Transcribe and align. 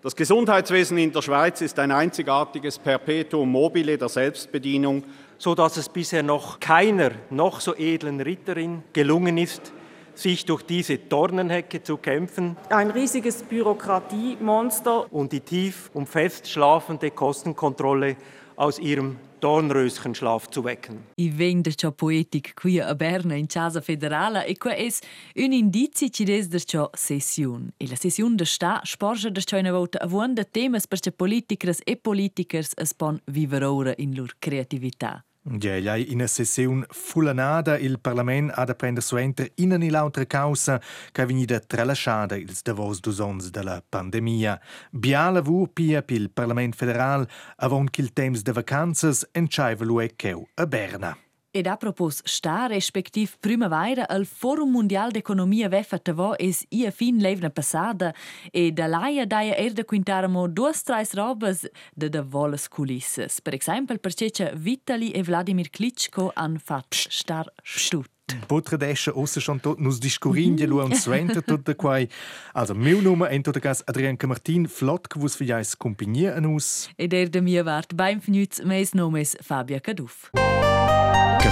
Das 0.00 0.14
Gesundheitswesen 0.14 0.96
in 0.96 1.10
der 1.10 1.22
Schweiz 1.22 1.60
ist 1.60 1.76
ein 1.80 1.90
einzigartiges 1.90 2.78
Perpetuum 2.78 3.50
mobile 3.50 3.98
der 3.98 4.08
Selbstbedienung, 4.08 5.02
so 5.38 5.56
dass 5.56 5.76
es 5.76 5.88
bisher 5.88 6.22
noch 6.22 6.60
keiner 6.60 7.10
noch 7.30 7.60
so 7.60 7.74
edlen 7.74 8.20
Ritterin 8.20 8.84
gelungen 8.92 9.38
ist, 9.38 9.72
sich 10.14 10.44
durch 10.44 10.62
diese 10.62 10.98
Dornenhecke 10.98 11.82
zu 11.82 11.96
kämpfen. 11.96 12.56
Ein 12.70 12.92
riesiges 12.92 13.42
Bürokratiemonster. 13.42 15.12
Und 15.12 15.32
die 15.32 15.40
tief 15.40 15.90
und 15.94 16.08
fest 16.08 16.48
schlafende 16.48 17.10
Kostenkontrolle 17.10 18.16
aus 18.54 18.78
ihrem 18.78 19.16
Dornröschenschlaf 19.40 20.48
zu 20.50 20.64
wecken. 20.64 21.04
I 21.16 21.30
vegn 21.30 21.62
da 21.62 21.70
ciò 21.70 21.92
poetic 21.92 22.54
qui 22.54 22.80
a 22.80 22.94
Berna 22.94 23.34
in 23.34 23.46
Casa 23.46 23.80
Federala 23.80 24.44
e 24.44 24.56
qua 24.56 24.74
es 24.74 25.00
un 25.34 25.52
indizi 25.52 26.10
ci 26.10 26.24
des 26.24 26.64
ciò 26.64 26.90
session. 26.92 27.72
E 27.76 27.86
la 27.88 27.96
session 27.96 28.36
da 28.36 28.44
sta 28.44 28.80
sporge 28.84 29.30
da 29.30 29.40
ciò 29.40 29.58
una 29.58 29.72
volta 29.72 29.98
avon 29.98 30.34
da 30.34 30.44
temas 30.44 30.86
per 30.86 31.00
ciò 31.00 31.10
politikers 31.10 31.80
e 31.84 31.96
politikers 31.96 32.72
es 32.76 32.94
pon 32.94 33.20
viver 33.26 33.62
ora 33.62 33.94
in 33.96 34.14
lur 34.14 34.34
creatività. 34.38 35.22
Ja, 35.50 35.96
in 35.96 36.14
una 36.14 36.26
sessione 36.26 36.84
fulanada 36.90 37.78
il 37.78 37.98
Parlament 38.00 38.52
ha 38.54 38.64
da 38.64 38.74
prendere 38.74 39.04
suenter 39.04 39.50
in 39.56 39.72
una 39.72 39.88
l'altra 39.88 40.26
causa 40.26 40.80
che 41.10 41.22
è 41.22 41.26
venuta 41.26 41.58
tralasciata 41.58 42.36
ils 42.36 42.60
davos 42.62 43.00
dusons 43.00 43.48
della 43.50 43.82
pandemia. 43.88 44.60
Bia 44.90 45.30
lavur 45.30 45.68
pia 45.72 46.02
pil 46.02 46.30
Parlament 46.30 46.74
federal 46.74 47.26
avon 47.56 47.88
qu'il 47.88 48.12
temps 48.12 48.42
de 48.42 48.52
vacanzas 48.52 49.26
entscheiva 49.32 49.84
lu 49.84 49.98
a 50.00 50.66
Berna. 50.66 51.27
Ed 51.50 51.66
a 51.66 51.76
propos 51.76 52.20
sta 52.24 52.66
respektiv 52.66 53.38
primavera 53.40 54.04
al 54.04 54.26
Forum 54.26 54.70
Mundial 54.70 55.10
d'Economia 55.10 55.68
veffa 55.68 55.96
tavo 55.98 56.34
es 56.36 56.66
ia 56.68 56.90
fin 56.92 57.22
levna 57.24 57.48
passada 57.48 58.12
e 58.52 58.70
da 58.70 58.86
laia 58.86 59.24
daia 59.24 59.54
er 59.56 59.72
da 59.72 59.82
quintaramo 59.82 60.46
duas 60.46 60.82
trais 60.82 61.14
robas 61.14 61.64
de 61.96 62.08
da 62.10 62.22
volas 62.22 62.68
culisses. 62.68 63.40
Per 63.40 63.54
exempel 63.54 63.98
per 63.98 64.12
cece 64.12 64.52
Vitali 64.54 65.10
e 65.10 65.22
Vladimir 65.22 65.70
Klitschko 65.70 66.32
han 66.34 66.58
fat 66.58 66.92
star 66.92 67.46
stut. 67.64 68.10
Potredesche 68.46 69.16
ossa 69.16 69.40
schon 69.40 69.60
tot 69.60 69.80
nus 69.80 69.98
discuringe 69.98 70.66
lu 70.66 70.82
un 70.84 70.94
suenter 70.94 71.42
tot 71.48 71.64
da 71.64 71.74
quai. 71.74 72.08
Also 72.52 72.74
meu 72.74 73.00
nome 73.00 73.26
ento 73.30 73.52
da 73.52 73.60
gas 73.60 73.82
Adrian 73.86 74.18
Martin 74.26 74.68
Flot 74.68 75.08
vos 75.16 75.36
vi 75.36 75.46
jais 75.46 75.74
compagnia 75.74 76.36
an 76.36 76.44
us. 76.44 76.90
Ed 76.98 77.14
er 77.14 77.30
de 77.30 77.40
mia 77.40 77.64
vart 77.64 77.96
beim 77.96 78.20
fnüz 78.20 78.60
meis 78.64 78.92
nomes 78.92 79.34
Fabia 79.40 79.80
Caduff. 79.80 80.28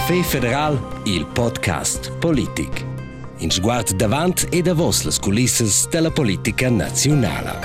Caffè 0.07 0.23
Federal, 0.23 1.01
il 1.05 1.27
podcast 1.27 2.17
Politik. 2.19 2.85
In 3.39 3.51
sguard 3.51 3.97
davant 3.97 4.47
e 4.53 4.63
davos 4.63 5.03
las 5.03 5.19
culisses 5.19 5.89
della 5.89 6.13
politica 6.13 6.71
nazionale. 6.71 7.59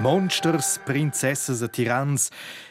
Monsters, 0.00 0.80
princesses 0.84 1.60
e 1.60 1.68
tirans, 1.68 2.30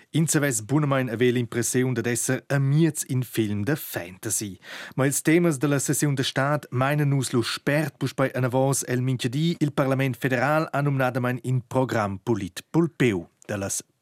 Inzerves 0.09 0.65
bunamein 0.65 1.09
ave 1.09 1.29
l'impressiun 1.31 1.93
de 1.93 2.01
esser 2.09 2.43
amiets 2.47 3.03
in 3.03 3.21
film 3.23 3.63
de 3.63 3.75
fantasy. 3.75 4.57
Ma 4.95 5.05
ils 5.05 5.21
temas 5.21 5.59
de 5.59 5.67
la 5.67 5.77
session 5.77 6.15
de 6.15 6.23
stat 6.23 6.65
meinen 6.71 7.09
nus 7.09 7.31
lo 7.31 7.43
spert 7.43 7.97
pus 7.97 8.15
bei 8.15 8.31
ana 8.33 8.49
vos 8.49 8.81
el 8.87 9.01
minchedi 9.01 9.55
il 9.59 9.71
Parlament 9.71 10.17
federal 10.17 10.65
ha 10.71 10.81
nominadamein 10.81 11.37
in 11.43 11.61
program 11.67 12.17
polit 12.23 12.63
pulpeu 12.71 13.27
de 13.45 13.57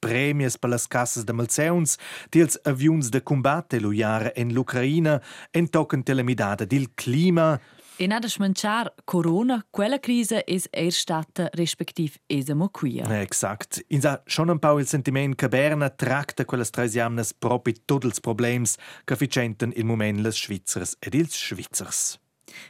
las 0.05 0.11
premies 0.11 0.57
per 0.57 0.69
las 0.69 0.87
cassas 0.87 1.25
de 1.25 1.33
malzeuns, 1.33 1.97
dils 2.31 2.59
avions 2.65 3.09
de 3.11 3.21
combate 3.21 3.79
lo 3.79 3.91
jara 3.91 4.31
en 4.35 4.53
l'Ucraina, 4.53 5.21
en 5.53 5.67
tocken 5.67 6.03
telemidada 6.03 6.65
dil 6.65 6.89
clima, 6.95 7.59
E 7.97 8.07
nada 8.07 8.27
smanciar 8.27 8.91
Corona, 9.05 9.63
quella 9.71 9.99
crisi 9.99 10.41
es 10.45 10.67
er 10.73 10.91
stata 10.91 11.49
respektiv 11.53 12.17
esamo 12.27 12.67
qui. 12.67 12.99
Exakt. 12.99 13.81
Insa 13.87 14.21
schon 14.27 14.49
un 14.49 14.59
pau 14.59 14.79
il 14.79 14.85
sentiment 14.85 15.33
che 15.37 15.47
Berna 15.47 15.89
tracta 15.89 16.43
quelles 16.43 16.71
tres 16.71 16.91
jamnas 16.91 17.33
propi 17.33 17.73
tutti 17.85 18.07
els 18.07 18.19
problems 18.19 18.75
che 19.05 19.15
ficenten 19.15 19.71
il 19.77 19.85
moment 19.85 20.19
les 20.19 20.35
Schweizers 20.35 20.97
ed 20.99 21.13
ils 21.15 21.31
Schweizers. 21.31 22.19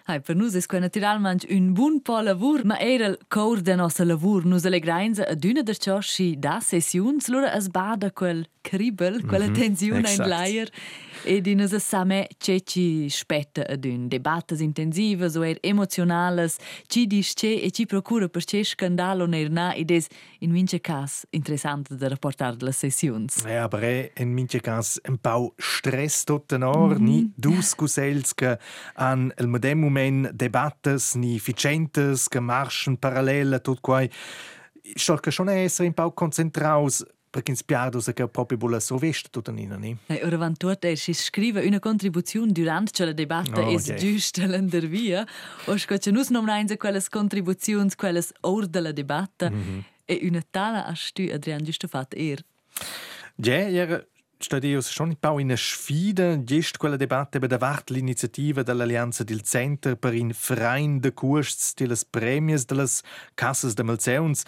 Hai, 0.05 0.19
per 0.19 0.35
nus 0.35 0.55
es 0.55 0.67
naturalmente 0.67 1.47
un 1.49 1.73
bun 1.73 2.01
po 2.01 2.19
lavur, 2.21 2.63
ma 2.63 2.77
era 2.79 3.07
il 3.07 3.17
cor 3.27 3.61
de 3.61 3.75
nostra 3.75 4.05
lavur. 4.05 4.45
Nus 4.45 4.65
alle 4.65 4.79
greinza 4.79 5.25
ad 5.27 5.43
una 5.43 5.61
der 5.61 5.77
ciosci 5.77 6.35
da 6.37 6.59
sessiuns, 6.59 7.27
lura 7.27 7.53
es 7.55 7.67
bada 7.69 8.11
quel 8.11 8.45
cribel, 8.61 9.25
quella 9.25 9.45
mm 9.47 9.51
-hmm. 9.51 9.59
tensione 9.59 10.11
in 10.11 10.27
l'air. 10.27 10.69
Ed 11.23 11.47
in 11.47 11.59
esa 11.59 11.79
same 11.79 12.27
ce 12.37 12.61
ci 12.61 13.07
spetta 13.09 13.65
ad 13.67 13.85
un 13.85 14.07
debattas 14.07 14.59
intensivas 14.59 15.35
o 15.35 15.43
er 15.43 15.57
emotionalas, 15.61 16.57
ci 16.87 17.07
dis 17.07 17.33
ce 17.35 17.61
e 17.61 17.71
ci 17.71 17.85
procura 17.85 18.27
per 18.27 18.43
ce 18.43 18.63
scandalo 18.63 19.25
ner 19.25 19.49
na 19.49 19.73
ed 19.73 19.89
es 19.89 20.07
in 20.39 20.51
mince 20.51 20.79
cas 20.79 21.25
interessant 21.31 21.89
da 21.89 22.07
rapportar 22.07 22.55
las 22.61 22.77
sessiuns. 22.77 23.43
Ja, 23.43 23.63
aber 23.63 23.81
è 23.83 24.11
in 24.21 24.33
mince 24.33 24.59
cas 24.59 24.99
un 25.07 25.17
pau 25.17 25.53
stress 25.57 26.23
tot 26.23 26.47
den 26.49 26.63
or, 26.63 26.93
mm 26.93 26.97
-hmm. 26.97 27.01
ni 27.01 27.31
dus 27.35 27.73
an 28.95 29.33
il 29.37 29.47
modem 29.47 29.74
moment 29.79 30.31
debattas 30.31 31.15
ni 31.15 31.39
ficentes 31.39 32.27
che 32.27 32.39
marschen 32.39 32.97
parallel 32.97 33.59
tot 33.61 33.79
quai. 33.81 34.09
Sto 34.95 35.15
che 35.17 35.31
schon 35.31 35.49
essere 35.49 35.87
un 35.87 35.93
pau 35.93 36.13
concentraus 36.13 37.03
perché 37.35 37.51
in 37.51 37.57
spiardo 37.57 37.99
se 37.99 38.13
che 38.13 38.27
proprio 38.29 38.57
vuole 38.57 38.79
so 38.79 38.97
vest 38.97 39.29
tutta 39.29 39.51
nina 39.51 39.75
ni. 39.75 39.97
E 40.07 40.21
ora 40.23 40.37
van 40.37 40.55
tot 40.55 40.85
er 40.85 40.97
si 40.97 41.13
scrive 41.13 41.65
una 41.65 41.79
contribuzione 41.79 42.51
durante 42.51 43.03
la 43.03 43.11
debatta 43.11 43.61
oh, 43.61 43.73
es 43.73 43.93
giusta 43.95 44.45
l'ender 44.45 44.87
via. 44.87 45.27
O 45.65 45.77
scoce 45.77 46.11
nus 46.11 46.29
non 46.29 46.45
rein 46.45 46.67
quelles 46.77 47.09
contribuzioni, 47.09 47.89
quelles 47.95 48.31
or 48.41 48.67
della 48.67 48.93
debatta. 48.93 49.49
Mm 49.49 49.61
-hmm. 49.61 49.83
E 50.05 50.19
una 50.21 50.43
tala 50.49 50.85
hast 50.85 51.15
du 51.15 51.29
Adrian 51.33 51.63
giusto 51.63 51.87
fat 51.87 52.13
er. 52.13 52.43
Ja, 53.35 53.67
ja, 53.67 53.85
Stadio 53.85 54.14
un 55.01 55.15
po' 55.19 55.39
in 55.39 55.51
sfida 55.57 56.43
gest 56.43 56.77
quella 56.77 56.97
debatte 56.97 57.39
per 57.39 57.49
davart 57.49 57.89
l'iniziativa 57.89 58.61
dell'Allianza 58.61 59.23
del 59.23 59.41
Center 59.41 59.95
per 59.95 60.13
in 60.13 60.33
frein 60.33 60.99
de 60.99 61.13
costs 61.13 61.73
delle 61.73 61.97
premies 62.07 62.65
delle 62.65 62.87
casse 63.33 63.73
de 63.73 63.83
malzeuns. 63.83 64.43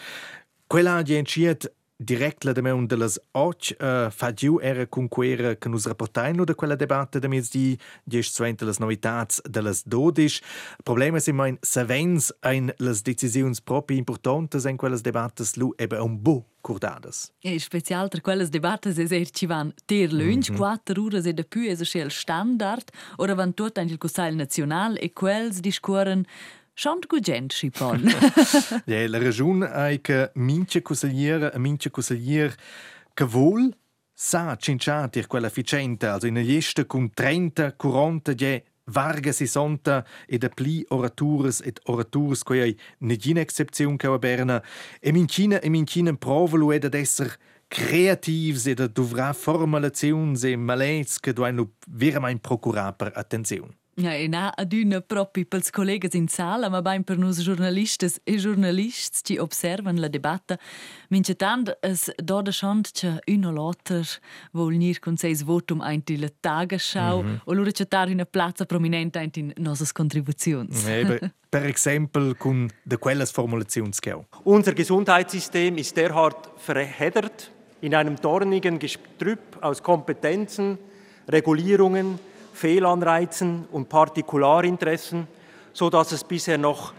Quella 0.67 0.97
ha 0.97 1.03
entschiet 1.03 1.73
direkt 1.97 2.43
la 2.43 2.53
deme 2.53 2.71
un 2.71 2.87
de 2.87 2.95
las 2.95 3.19
och 3.31 3.73
uh, 3.81 4.09
fa 4.09 4.33
giu 4.33 4.59
era 4.61 4.85
conquera 4.85 5.55
che 5.55 5.69
nus 5.69 5.85
rapportaino 5.85 6.43
da 6.43 6.53
quella 6.53 6.75
debatte 6.75 7.19
da 7.19 7.27
mes 7.27 7.49
di 7.49 7.77
gest 8.03 8.33
suente 8.35 8.65
las 8.65 8.77
novitats 8.79 9.41
de 9.41 9.61
las 9.61 9.83
dodisch. 9.83 10.41
Problema 10.83 11.19
si 11.19 11.31
mein 11.31 11.57
savens 11.61 12.33
ein 12.41 12.71
las 12.77 13.01
decisiuns 13.01 13.61
propi 13.61 13.97
importantes 13.97 14.65
en 14.65 14.77
quellas 14.77 15.01
debattes 15.01 15.55
lu 15.55 15.73
ebe 15.77 15.99
un 15.99 16.21
bu 16.21 16.43
curdadas. 16.61 17.31
E 17.41 17.59
special 17.59 18.09
tra 18.09 18.21
quelles 18.21 18.49
debattes 18.49 18.97
es 18.97 19.11
er 19.11 19.29
ci 19.31 19.47
van 19.47 19.73
ter 19.85 20.11
lunch, 20.11 20.49
mm 20.49 20.55
-hmm. 20.55 20.83
4 20.83 21.01
ore 21.01 21.21
e 21.23 21.33
da 21.33 21.43
più 21.43 21.63
es 21.63 21.95
el 21.95 22.11
standard, 22.11 22.91
ora 23.17 23.33
van 23.33 23.53
tot 23.53 23.77
an 23.77 23.87
il 23.87 23.97
Consiglio 23.97 24.35
Nacional 24.35 24.97
e 24.99 25.13
quels 25.13 25.59
discuoren 25.59 26.25
Schont 26.77 27.07
gugent 27.07 27.53
schipon. 27.53 28.03
ja, 28.85 29.09
la 29.09 29.17
ragione 29.17 29.71
è 29.71 29.99
che 29.99 30.29
mince 30.35 30.83
consigliere 30.83 31.51
e 31.51 31.57
mince 31.57 31.89
consigliere 31.89 32.55
che 33.15 33.25
vuol 33.25 33.75
sa 34.13 34.55
cinciatir 34.55 35.25
quella 35.25 35.49
ficenta, 35.49 36.13
also 36.13 36.27
in 36.27 36.35
lista 36.35 36.85
con 36.85 37.11
30, 37.11 37.73
40, 37.73 38.33
ja, 38.35 38.61
Varga 38.89 39.31
si 39.31 39.47
sonta 39.47 40.05
e 40.27 40.37
da 40.37 40.49
pli 40.49 40.85
oratures 40.89 41.61
et 41.61 41.79
oratures 41.85 42.43
quei 42.43 42.61
ei 42.61 42.79
negina 42.99 43.41
excepzion 43.41 43.97
che 43.97 44.07
a 44.07 44.17
Berna 44.19 44.63
e 45.01 45.11
mincina 45.11 45.59
e 45.59 45.69
mincina 45.69 46.13
prova 46.13 46.57
lu 46.57 46.71
ed 46.71 46.93
esser 46.93 47.37
creativs 47.67 48.67
e 48.67 48.75
da 48.75 48.87
dovra 48.87 49.33
formulazions 49.33 50.43
e 50.43 50.55
malets 50.55 51.19
che 51.19 51.33
duain 51.33 51.67
veramente 51.87 52.39
procurar 52.39 52.95
per 52.95 53.11
attenzione. 53.15 53.75
Ja, 53.97 54.11
e 54.13 54.27
na 54.29 54.51
adüna 54.53 54.99
propi 55.01 55.41
pels 55.49 55.71
collegas 55.73 56.13
in 56.13 56.27
sala, 56.29 56.69
ma 56.69 56.83
bain 56.85 57.01
per 57.03 57.17
nus 57.17 57.39
giornalistes 57.41 58.19
e 58.29 58.35
giornalists 58.37 59.23
ci 59.25 59.39
observan 59.41 59.97
la 59.97 60.07
debatta. 60.07 60.59
Mince 61.09 61.33
tant 61.33 61.71
es 61.81 62.11
doda 62.21 62.51
schont 62.51 62.91
che 62.93 63.15
uno 63.33 63.51
lotter 63.51 64.05
vol 64.53 64.77
nir 64.77 64.99
con 64.99 65.17
seis 65.17 65.41
votum 65.41 65.81
einti 65.81 66.19
la 66.19 66.29
Tagesschau 66.29 67.23
mm 67.23 67.27
-hmm. 67.27 67.41
o 67.45 67.53
lura 67.53 67.71
cetar 67.71 68.09
una 68.09 68.25
plazza 68.25 68.65
prominente 68.65 69.17
einti 69.17 69.39
in 69.39 69.53
nosas 69.57 69.91
contribuzions. 69.91 70.85
Eben, 70.85 71.33
per 71.49 71.65
exempel 71.65 72.35
con 72.37 72.69
de 72.83 72.97
quelles 72.99 73.31
formulazions 73.31 73.99
geu. 73.99 74.23
Unser 74.43 74.75
Gesundheitssystem 74.75 75.77
ist 75.77 75.95
derart 75.95 76.51
verheddert 76.57 77.51
in 77.79 77.95
einem 77.95 78.15
dornigen 78.21 78.77
Gestrüpp 78.77 79.57
aus 79.61 79.81
Kompetenzen, 79.81 80.77
Regulierungen, 81.27 82.19
Fehlanreizen 82.57 83.67
und 83.71 83.87
Partikularinteressen, 83.87 85.27
so 85.73 85.91
dass 85.91 86.11
es 86.11 86.23
bisher 86.23 86.57
noch 86.57 86.93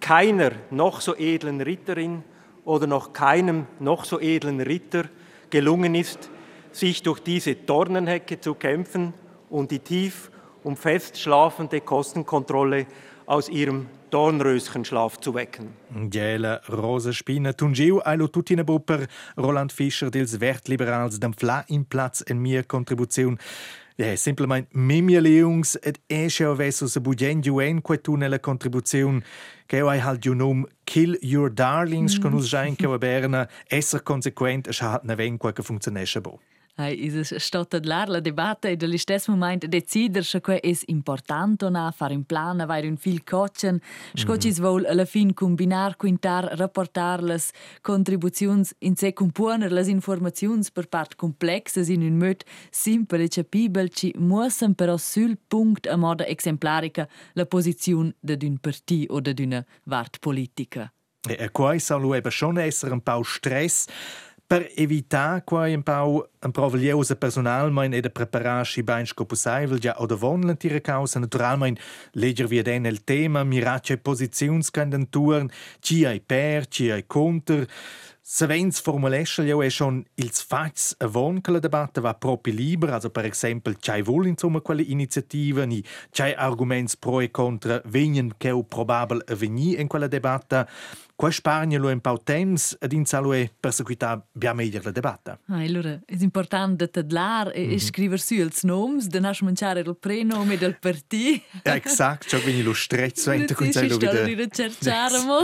keiner 0.00 0.52
noch 0.70 1.02
so 1.02 1.14
edlen 1.14 1.60
Ritterin 1.60 2.24
oder 2.64 2.86
noch 2.86 3.12
keinem 3.12 3.66
noch 3.78 4.06
so 4.06 4.18
edlen 4.18 4.60
Ritter 4.60 5.04
gelungen 5.50 5.94
ist, 5.94 6.30
sich 6.72 7.02
durch 7.02 7.20
diese 7.20 7.54
Dornenhecke 7.54 8.40
zu 8.40 8.54
kämpfen 8.54 9.12
und 9.50 9.70
die 9.70 9.80
tief 9.80 10.30
und 10.64 10.78
fest 10.78 11.18
schlafende 11.18 11.82
Kostenkontrolle 11.82 12.86
aus 13.26 13.50
ihrem 13.50 13.88
Dornröschenschlaf 14.10 15.20
zu 15.20 15.34
wecken. 15.34 15.74
Giela 16.10 16.60
Rosa 16.68 17.12
Spina 17.12 17.52
Tungiu 17.52 18.00
ailo 18.00 18.28
tutina 18.28 18.62
per 18.62 19.06
Roland 19.38 19.72
Fischer 19.72 20.10
dels 20.10 20.40
Wertliberals 20.40 21.20
dem 21.20 21.34
Fla 21.34 21.64
im 21.68 21.84
Platz 21.84 22.22
en 22.26 22.38
mia 22.38 22.62
Kontribution. 22.62 23.38
Ja, 23.96 24.16
semplicemente 24.16 24.68
memialeungs 24.72 25.78
ed 25.82 25.98
esce 26.08 26.44
avesso 26.44 26.88
se 26.88 27.00
budgen 27.00 27.42
juen 27.42 27.82
que 27.82 27.98
tu 27.98 28.16
nella 28.16 28.38
contribuzione 28.38 29.22
che 29.66 29.80
hai 29.80 30.00
halt 30.00 30.24
you 30.24 30.34
nom 30.34 30.66
kill 30.84 31.18
your 31.20 31.50
darlings 31.50 32.18
mm. 32.18 32.22
con 32.22 32.34
us 32.34 32.48
jain 32.48 32.76
che 32.76 32.86
va 32.86 32.98
berna 32.98 33.48
esser 33.68 34.02
consequent 34.02 34.66
es 34.68 34.80
hat 34.80 35.04
na 35.04 35.14
ven 35.14 35.38
que 35.38 35.62
funzionesce 35.62 36.20
bo. 36.20 36.40
Is 36.78 37.34
stot 37.36 37.74
ad 37.74 37.84
lar 37.84 38.08
la 38.08 38.20
debatta 38.20 38.68
e 38.68 38.76
dall'istess 38.76 39.28
moment 39.28 39.66
decider 39.66 40.24
se 40.24 40.40
que 40.40 40.58
es 40.62 40.82
important 40.86 41.62
na 41.70 41.90
far 41.90 42.10
in 42.12 42.24
plan 42.24 42.60
avair 42.60 42.86
un 42.86 42.96
fil 42.96 43.22
cochen 43.24 43.80
scocis 44.14 44.58
mm 44.58 44.64
-hmm. 44.64 44.68
vol 44.68 44.86
alla 44.86 45.04
fin 45.04 45.34
combinar 45.34 45.96
quintar 45.96 46.44
rapportar 46.56 47.22
las 47.22 47.52
contribuzions 47.82 48.74
in 48.78 48.96
se 48.96 49.12
componer 49.12 49.70
las 49.70 49.86
informazions 49.86 50.70
per 50.70 50.88
part 50.88 51.14
complexes 51.14 51.88
in 51.88 52.02
un 52.02 52.16
möd 52.16 52.42
simple 52.70 53.22
e 53.24 53.28
capibel 53.28 53.88
ci 53.88 54.14
muossen 54.18 54.74
però 54.74 54.96
sul 54.96 55.36
punct 55.48 55.86
a 55.86 55.96
moda 55.96 56.24
exemplarica 56.24 57.06
la 57.34 57.44
posizione 57.44 58.14
de 58.20 58.36
d'un 58.36 58.58
parti 58.58 59.06
o 59.10 59.20
d'una 59.20 59.64
vart 59.84 60.18
politica. 60.20 60.92
E, 61.28 61.36
e 61.38 61.50
quai 61.50 61.78
sa 61.78 61.96
lu 61.96 62.18
schon 62.30 62.58
esser 62.58 62.92
un 62.92 63.00
pau 63.00 63.22
stress 63.22 63.86
per 64.52 64.70
evitar 64.76 65.44
quai 65.44 65.72
un 65.72 65.82
pau 65.82 66.18
un 66.44 66.52
provagliosa 66.52 67.16
personalmein 67.16 67.94
ed 67.96 68.04
a 68.04 68.10
preparar 68.12 68.66
si 68.68 68.82
bain 68.82 69.06
sco 69.06 69.24
possibel 69.24 69.80
ja 69.80 69.94
oder 69.96 70.18
von 70.18 70.44
l'antira 70.44 70.80
causa. 70.80 71.18
Naturalmein 71.18 71.78
leger 72.12 72.50
vi 72.50 72.60
den 72.62 72.84
el 72.84 73.00
tema 73.00 73.44
mirace 73.44 73.96
positionscandenturen 73.96 75.48
ci 75.80 76.04
ai 76.04 76.20
per 76.20 76.68
ci 76.68 76.90
ai 76.90 77.06
conter 77.06 77.66
Se 78.24 78.46
vens 78.46 78.80
formulesce 78.80 79.42
jo 79.42 79.68
schon 79.68 80.04
ils 80.14 80.42
fats 80.42 80.94
avon 80.98 81.40
che 81.40 81.50
la 81.50 81.58
debatta 81.58 82.00
va 82.00 82.14
proprio 82.14 82.54
libera, 82.54 82.94
also 82.94 83.10
per 83.10 83.24
esempio 83.24 83.74
c'hai 83.80 84.00
vol 84.00 84.26
insomma 84.26 84.60
quelle 84.60 84.82
iniziative, 84.82 85.66
ni 85.66 85.82
c'hai 86.12 86.32
arguments 86.32 86.96
pro 86.96 87.20
e 87.20 87.32
contra 87.32 87.82
venien 87.86 88.32
che 88.38 88.52
o 88.52 88.62
probabel 88.62 89.24
a 89.26 89.34
venir 89.34 89.80
in 89.80 89.88
quella 89.88 90.06
debatta, 90.06 90.68
Qua 91.22 91.30
Spagna 91.30 91.78
lo 91.78 91.96
po' 92.00 92.18
temps 92.20 92.76
ad 92.80 92.90
in 92.90 93.04
salo 93.04 93.32
e 93.32 93.48
perseguita 93.60 94.26
bia 94.32 94.52
meglio 94.54 94.80
la 94.82 94.90
debatta. 94.90 95.38
Ah, 95.46 95.58
allora, 95.58 95.96
è 96.04 96.16
importante 96.18 96.90
tadlar 96.90 97.52
e, 97.54 97.60
mm 97.60 97.68
-hmm. 97.68 97.72
e 97.74 97.78
scriver 97.78 98.18
su 98.18 98.34
ils 98.34 98.64
noms, 98.64 99.06
da 99.06 99.20
nasce 99.20 99.44
mangiare 99.44 99.82
il 99.82 99.96
prenome 100.00 100.58
del 100.58 100.76
partì. 100.80 101.40
Exakt, 101.62 102.26
ciò 102.26 102.40
quindi 102.40 102.64
lo 102.64 102.74
strezzo 102.74 103.30
ente 103.30 103.54
con 103.54 103.70
quello 103.70 103.98
wieder. 103.98 104.34
Di 104.34 104.48
cercare 104.50 105.22
mo. 105.22 105.42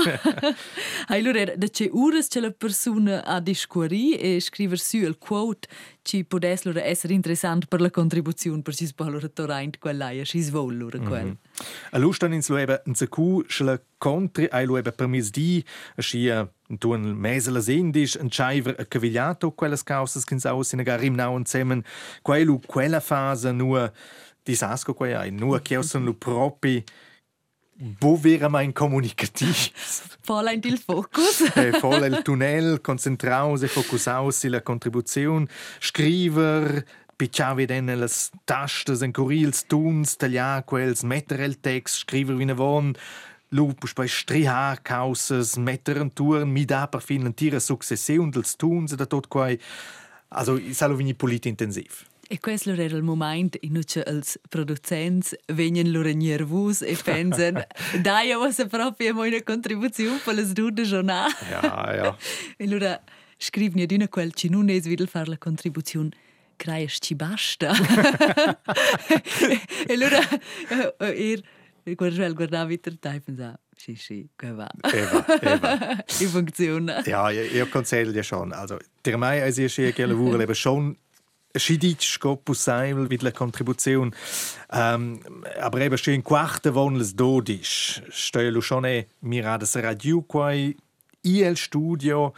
allora, 1.06 1.44
da 1.54 1.69
c'è 1.70 1.88
ures 1.92 2.26
c'è 2.26 2.40
la 2.40 2.50
persona 2.50 3.25
a 3.25 3.38
discorri 3.38 4.16
e 4.16 4.40
scriver 4.40 4.80
su 4.80 4.96
il 4.96 5.16
quote 5.16 5.69
ci 6.02 6.26
lura 6.62 6.82
essere 6.82 7.12
interessant 7.12 7.66
per 7.66 7.80
la 7.80 7.90
contribuzione 7.90 8.62
per 8.62 8.75
sis 8.75 8.92
valore 8.96 9.30
torrent 9.32 9.78
quella 9.78 10.10
sis 10.25 10.50
vol 10.50 10.75
lura 10.75 10.98
quel. 10.98 11.26
Mm 11.26 11.30
-hmm. 11.30 11.47
A 11.90 11.99
lustan 11.99 12.32
ins 12.32 12.49
lueba 12.49 12.81
in 12.87 12.94
secu 12.94 13.44
schla 13.49 13.78
contri 13.99 14.49
ai 14.50 14.66
lueba 14.66 14.93
permis 14.93 15.31
di 15.31 15.64
schia 15.99 16.49
tu 16.78 16.93
un 16.93 17.14
mesela 17.16 17.60
sindis 17.60 18.14
un 18.14 18.28
chaiver 18.31 18.75
a 18.78 18.84
cavigliato 18.84 19.50
quelles 19.50 19.82
causas 19.82 20.25
che 20.25 20.37
aus 20.49 20.72
in 20.72 20.82
gar 20.82 21.00
rimnau 21.00 21.34
und 21.37 21.49
zemen 21.49 21.84
quello 22.22 22.60
quella 22.66 23.00
fase 23.00 23.52
nur 23.52 23.93
disasco 24.44 24.94
quai 24.94 25.14
ai 25.14 25.31
nur 25.31 25.60
che 25.62 25.76
aus 25.76 25.94
lu 25.94 26.14
propi 26.14 26.84
Wo 28.00 28.19
wäre 28.25 28.49
mein 28.50 28.75
Kommunikativ? 28.75 29.70
Voll 30.25 30.49
in 30.52 30.61
il 30.64 30.78
focus. 30.78 31.43
eh, 31.54 31.70
voll 31.81 32.02
il 32.02 32.22
tunnel, 32.22 32.81
concentraus 32.81 33.62
e 33.62 33.69
focusaus 33.69 34.44
la 34.46 34.62
contribuzione, 34.62 35.46
scriver, 35.78 36.84
picciavi 37.18 37.66
den 37.66 37.90
las 37.98 38.30
tastas 38.46 39.02
en 39.02 39.12
curils 39.12 39.64
tuns, 39.66 40.16
tagliar 40.16 40.62
quels, 40.64 41.02
metter 41.02 41.40
el 41.40 41.58
text, 41.60 42.04
scriver 42.04 42.38
wie 42.38 42.46
ne 42.46 42.54
von, 42.54 42.94
lupus 43.50 43.92
poi 43.92 44.06
strihar 44.08 44.82
causas, 44.82 45.56
metter 45.56 45.98
en 45.98 46.12
turn, 46.14 46.52
mi 46.52 46.64
da 46.64 46.86
per 46.86 47.02
fin 47.02 47.24
l'antira 47.26 47.58
successione 47.60 48.30
dels 48.30 48.54
tuns 48.56 48.94
da 48.94 49.06
tot 49.06 49.26
quai. 49.28 49.58
Also, 50.28 50.60
salo 50.72 50.94
vini 50.94 51.14
polit 51.14 51.46
intensiv. 51.46 52.04
E 52.30 52.38
questo 52.40 52.72
era 52.72 52.94
il 52.94 53.02
momento 53.02 53.56
in 53.62 53.80
cui 53.82 54.02
i 54.02 54.22
produtenti 54.50 55.34
vengono 55.46 55.90
loro 55.90 56.12
nervosi 56.12 56.84
e 56.84 56.94
pensano 57.02 57.64
dai, 58.02 58.32
ho 58.32 58.46
proprio 58.68 59.18
una 59.18 59.42
contribuzione 59.42 60.20
per 60.22 60.34
le 60.34 60.52
due 60.52 60.72
giornate. 60.82 61.44
Ja, 61.48 61.94
ja. 61.94 62.16
e 62.58 62.64
allora 62.64 63.00
scrivono 63.38 63.86
di 63.86 63.94
una 63.94 64.08
quel 64.08 64.34
che 64.34 64.50
non 64.50 64.68
è 64.68 64.78
di 64.78 65.06
fare 65.06 65.30
la 65.30 65.38
contribuzione 65.38 66.10
creias 66.58 66.99
ci 67.00 67.14
basta. 67.14 67.72
e 69.87 69.93
allora 69.93 70.20
er 70.99 71.43
guardava 71.96 72.32
guardava 72.32 72.72
i 72.72 72.81
tre 72.81 72.99
e 73.00 73.20
pensava 73.20 73.58
sì 73.75 73.94
sì 73.94 74.28
che 74.37 74.52
va. 74.52 74.69
Eva, 74.93 75.25
Eva. 75.40 76.05
e 76.05 76.26
funziona. 76.26 77.02
Ja, 77.05 77.31
io, 77.31 77.43
io 77.43 77.69
consiglio 77.69 78.22
schon. 78.22 78.52
Also, 78.52 78.78
der 79.02 79.16
Mai 79.16 79.40
als 79.40 79.58
ich 79.58 79.75
hier 79.75 80.06
lavoro 80.06 80.37
lebe 80.37 80.55
schon 80.55 80.96
Schidic 81.55 82.02
sco 82.02 82.37
possibile 82.37 83.06
vid 83.06 83.22
la 83.22 83.32
contribuzione 83.32 84.11
um, 84.70 85.19
aber 85.61 85.81
eben 85.81 85.96
schön 85.96 86.22
quarta 86.22 86.70
von 86.70 86.96
les 86.96 87.14
dodisch 87.14 88.02
stelo 88.11 88.61
schon 88.61 88.84
e 88.84 89.06
mirada 89.20 89.66
radio 89.81 90.20
quai 90.22 90.76
il 91.22 91.56
studio 91.56 92.32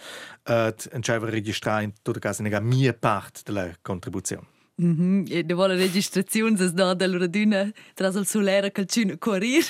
uh, 0.46 0.74
entscheiva 0.90 1.28
registrare 1.28 1.84
in 1.84 1.92
tutto 2.02 2.18
caso 2.18 2.42
nega 2.42 2.60
mia 2.60 2.94
parte 2.94 3.40
della 3.44 3.70
contribuzione 3.82 4.58
Mm 4.80 4.92
-hmm. 4.98 5.26
E 5.30 5.42
de 5.42 5.54
vola 5.54 5.74
registrazione 5.74 6.56
se 6.56 6.72
da 6.72 6.94
della 6.94 7.18
raduna 7.18 7.70
tras 7.94 8.14
il 8.14 8.24
solera 8.24 8.70
che 8.70 8.86
ci 8.86 9.18
corrir 9.18 9.62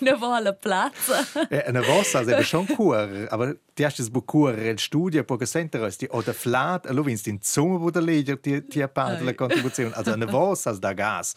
ne 0.00 0.14
vola 0.14 0.52
plaza. 0.52 1.24
E 1.48 1.64
una 1.68 1.80
vossa 1.80 2.20
è 2.20 2.42
schon 2.42 2.66
cur, 2.66 3.26
aber 3.30 3.56
ti 3.74 3.84
hast 3.84 4.00
es 4.00 4.08
bucur 4.08 4.58
il 4.58 4.78
studio 4.78 5.22
poco 5.22 5.46
center 5.46 5.86
ist 5.86 6.04
o 6.10 6.22
der 6.22 6.34
flat, 6.34 6.90
lo 6.90 7.02
vinst 7.02 7.28
in 7.28 7.38
zunge 7.40 7.78
wo 7.78 7.90
der 7.90 8.02
leger 8.02 8.38
ti 8.40 8.66
ti 8.66 8.84
parte 8.92 9.18
della 9.18 9.34
contribuzione. 9.34 9.92
Also 9.94 10.14
una 10.14 10.26
vossa 10.26 10.72
da 10.72 10.92
gas. 10.92 11.34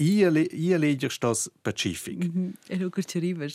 Le, 0.00 0.46
ia 0.52 0.78
leger 0.78 1.10
stos 1.10 1.50
pacific. 1.62 2.16
Mm 2.16 2.30
-hmm. 2.30 2.52
E 2.68 2.78
lo 2.78 2.88
che 2.88 3.02
ci 3.02 3.16
arriva, 3.18 3.46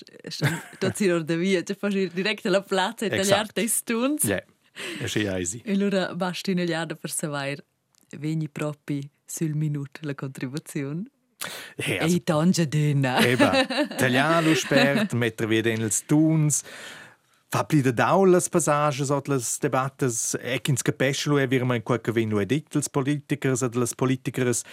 tot 0.79 0.95
si 0.95 1.09
or 1.09 1.23
da 1.23 1.35
via, 1.35 1.63
ci 1.63 1.73
fai 1.73 2.09
direct 2.09 2.45
alla 2.45 2.61
plaza 2.61 3.05
e 3.05 3.09
tagliar 3.09 3.51
te 3.51 3.67
stuns. 3.67 4.23
Ja. 4.23 4.43
È 4.99 5.17
easy. 5.17 5.61
E 5.63 5.73
allora 5.73 6.13
basta 6.15 6.51
in 6.51 6.65
liada 6.65 6.95
per 6.95 7.11
savoir 7.11 7.63
vegni 8.17 8.49
propi 8.49 9.07
sul 9.25 9.53
minut 9.55 9.99
la 10.01 10.15
contribuzione. 10.15 11.03
Hey, 11.75 11.97
also, 11.99 12.15
e 12.15 12.23
tange 12.23 12.67
dünna. 12.67 13.25
Eben, 13.25 13.67
taglialo 13.97 14.55
spert, 14.55 15.13
mettere 15.13 15.61
den 15.61 15.81
els 15.81 16.03
tuns, 16.05 16.63
fa 17.53 17.61
pli 17.63 17.83
de 17.85 17.91
daulas 17.93 18.49
passages 18.49 19.11
od 19.13 19.27
las 19.29 19.59
debattes, 19.61 20.33
ec 20.41 20.71
ins 20.71 20.81
capescelo 20.81 21.37
e 21.37 21.45
vir 21.45 21.67
mein 21.69 21.83
qualche 21.85 22.09
vin 22.09 22.31
nu 22.33 22.41
edit 22.41 22.73
els 22.79 22.89
politikers 22.89 23.61
ad 23.61 23.77
las 23.77 23.93
politikers 23.93 24.63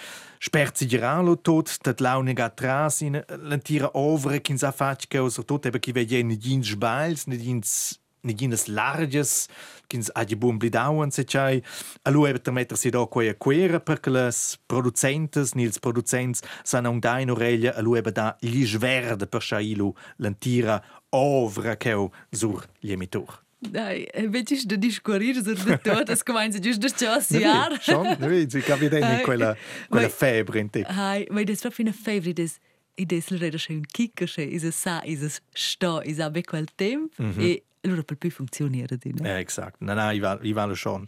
spert 0.41 0.81
si 0.81 0.89
giralo 0.89 1.37
tot, 1.37 1.69
dat 1.85 2.01
launig 2.01 2.41
atras 2.41 3.03
in 3.05 3.21
l'antira 3.37 3.93
ovre 3.93 4.41
kins 4.41 4.65
a 4.65 4.73
fac 4.73 5.05
che 5.13 5.21
osor 5.21 5.45
tot 5.45 5.69
ebe 5.69 5.77
ki 5.77 5.93
veglie 5.93 6.25
ni 6.25 6.41
dins 6.41 6.73
sbails, 6.73 7.27
ni 7.29 7.37
dins 7.37 8.00
neginas 8.23 8.67
largas, 8.69 9.49
kins 9.89 10.11
agi 10.15 10.37
bun 10.37 10.59
blidauan 10.59 11.13
se 11.13 11.25
chai, 11.25 11.63
alu 12.05 12.27
ebe 12.27 12.39
ter 12.39 12.53
metter 12.53 12.77
si 12.77 12.91
do 12.91 13.07
quei 13.07 13.29
a 13.29 13.35
quera 13.35 13.81
perché 13.81 14.11
les 14.11 14.59
producentes, 14.67 15.55
nils 15.55 15.79
producents, 15.79 16.43
san 16.65 16.87
un 16.87 17.01
da 17.01 17.19
in 17.19 17.31
oreglia, 17.31 17.75
alu 17.77 17.97
ebe 17.97 18.13
da 18.13 18.37
gli 18.41 18.65
sverde 18.67 19.27
per 19.27 19.43
shailu 19.43 19.95
l'antira 20.19 20.83
ovra 21.11 21.77
cheu 21.77 22.11
sur 22.33 22.67
gli 22.81 22.93
emitur. 22.93 23.41
Dai, 23.61 24.09
vedi 24.29 24.57
da 24.65 24.77
discorrir 24.77 25.35
sur 25.43 25.55
de 25.55 25.77
tot, 25.77 26.09
es 26.09 26.23
comincia 26.23 26.59
giusto 26.59 26.89
da 26.89 26.97
ciosiar. 26.97 27.79
Schon, 27.83 28.17
vedi, 28.19 28.63
capi 28.63 28.89
dentro 28.89 29.23
quella, 29.25 29.55
quella 29.89 30.09
febbre 30.09 30.61
in 30.61 30.71
te. 30.71 30.85
Hai, 30.89 31.27
ma 31.31 31.45
des 31.45 31.61
proprio 31.61 31.85
una 31.85 31.93
febbre, 31.93 32.33
des 32.33 32.59
i 32.97 33.05
des 33.05 33.29
le 33.31 33.39
reda 33.39 33.59
un 33.69 33.85
kicker, 33.85 34.29
is 34.39 34.65
es 34.65 34.77
sa, 34.77 35.01
is 35.05 35.23
es 35.23 35.41
sta, 35.55 36.01
is 36.05 36.19
a 36.19 36.31
be 36.31 36.43
quel 36.43 36.67
temp, 36.75 37.13
-hmm. 37.19 37.41
e 37.41 37.63
allora 37.83 38.03
per 38.03 38.17
più 38.17 38.31
funzioniera 38.31 38.97
di 38.97 39.13
no? 39.17 39.27
Eh, 39.27 39.41
esatto, 39.41 39.77
no, 39.81 39.95
no, 39.95 40.11
io 40.11 40.21
va, 40.21 40.39
io 40.43 40.55
va 40.55 40.73
schon. 40.75 41.05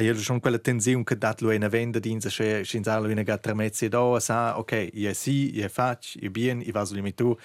Io 0.00 0.12
ho 0.12 0.16
schon 0.16 0.40
quella 0.40 0.58
tensione 0.58 1.04
che 1.04 1.16
dat 1.16 1.40
lo 1.40 1.50
una 1.50 1.68
venda 1.68 1.98
din 1.98 2.20
se 2.20 2.30
che 2.30 2.62
scinzalo 2.64 3.08
in 3.08 3.18
una 3.18 3.38
tramezzi 3.38 3.88
do, 3.88 4.18
sa, 4.18 4.58
ok, 4.58 4.90
io 4.92 5.12
sì, 5.14 5.54
io 5.54 5.68
faccio, 5.68 6.18
io 6.20 6.30
bien, 6.30 6.60
io 6.60 6.72
vaso 6.72 6.94
limit 6.94 7.16
tu. 7.16 7.36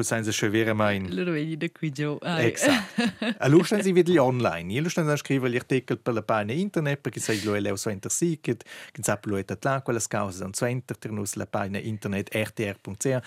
Seien 0.00 0.24
sie 0.24 0.32
schon 0.32 0.52
wieder 0.52 0.74
mein. 0.74 1.06
Allora 1.06 1.32
vedi 1.32 1.56
da 1.56 1.68
qui 1.70 1.90
giù. 1.90 2.16
Esatto. 2.22 3.02
Allora 3.38 3.64
stanno 3.64 3.82
si 3.82 3.92
vedi 3.92 4.16
online. 4.16 4.72
Io 4.72 4.88
stanno 4.88 5.12
a 5.12 5.16
scrivere 5.16 5.52
gli 5.52 5.56
articoli 5.56 5.98
per 5.98 6.14
la 6.14 6.22
pagina 6.22 6.52
internet 6.52 7.00
perché 7.00 7.20
sai 7.20 7.42
lo 7.42 7.54
è 7.54 7.60
lo 7.60 7.76
so 7.76 7.90
intersiket, 7.90 8.64
che 8.92 9.02
sa 9.02 9.18
lo 9.24 9.38
è 9.38 9.44
là 9.60 9.82
quelle 9.82 10.00
cause 10.06 10.42
on 10.42 10.54
so 10.54 10.66
inter 10.66 10.96
la 11.34 11.46
pagina 11.46 11.78
internet 11.78 12.34
rtr.ch 12.34 13.20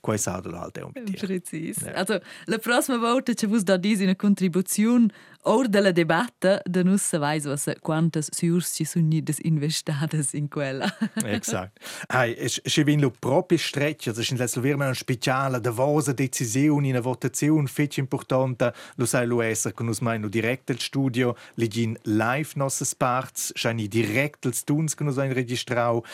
questo 0.00 0.30
è 0.30 0.82
un 0.82 0.92
po' 0.92 1.00
Precis. 1.26 1.82
Ja. 1.82 1.92
Also, 1.92 2.20
la 2.44 2.58
prossima 2.58 2.98
volta 2.98 3.32
che 3.32 3.46
vos 3.46 3.62
da 3.62 3.76
dis 3.76 4.00
una 4.00 4.16
contribuzione 4.16 5.08
Ora 5.42 5.68
della 5.68 5.92
debatta, 5.92 6.60
da 6.64 6.82
non 6.82 6.98
si 6.98 7.16
weiß, 7.16 7.46
was 7.46 7.70
quantas 7.80 8.28
surs 8.32 8.74
ci 8.74 8.84
sono 8.84 9.06
investidas 9.42 10.32
in 10.32 10.48
quella. 10.48 10.86
Exakt. 11.24 11.78
es 12.36 12.60
ci 12.64 12.82
vien 12.82 13.00
lo 13.00 13.10
proprio 13.10 13.56
streccia, 13.56 14.12
ci 14.12 14.22
sind 14.22 14.40
leslo 14.40 14.60
virmen 14.60 14.88
un 14.88 14.94
speciale, 14.94 15.60
da 15.60 15.70
vosa 15.70 16.12
decisione, 16.12 16.90
una 16.90 17.00
votazione 17.00 17.66
fece 17.68 18.00
importante, 18.00 18.74
lo 18.96 19.06
sai 19.06 19.26
lo 19.26 19.40
esser, 19.40 19.72
che 19.72 19.84
nus 19.84 20.00
maino 20.00 20.28
direkt 20.28 20.70
al 20.70 20.80
studio, 20.80 21.36
legin 21.54 21.96
live 22.02 22.50
nosses 22.56 22.94
parts, 22.94 23.52
schani 23.54 23.88
direkt 23.88 24.44
als 24.44 24.64
tuns, 24.64 24.94
che 24.94 25.04
nus 25.04 25.18
ein 25.18 25.32
registrau, 25.32 26.04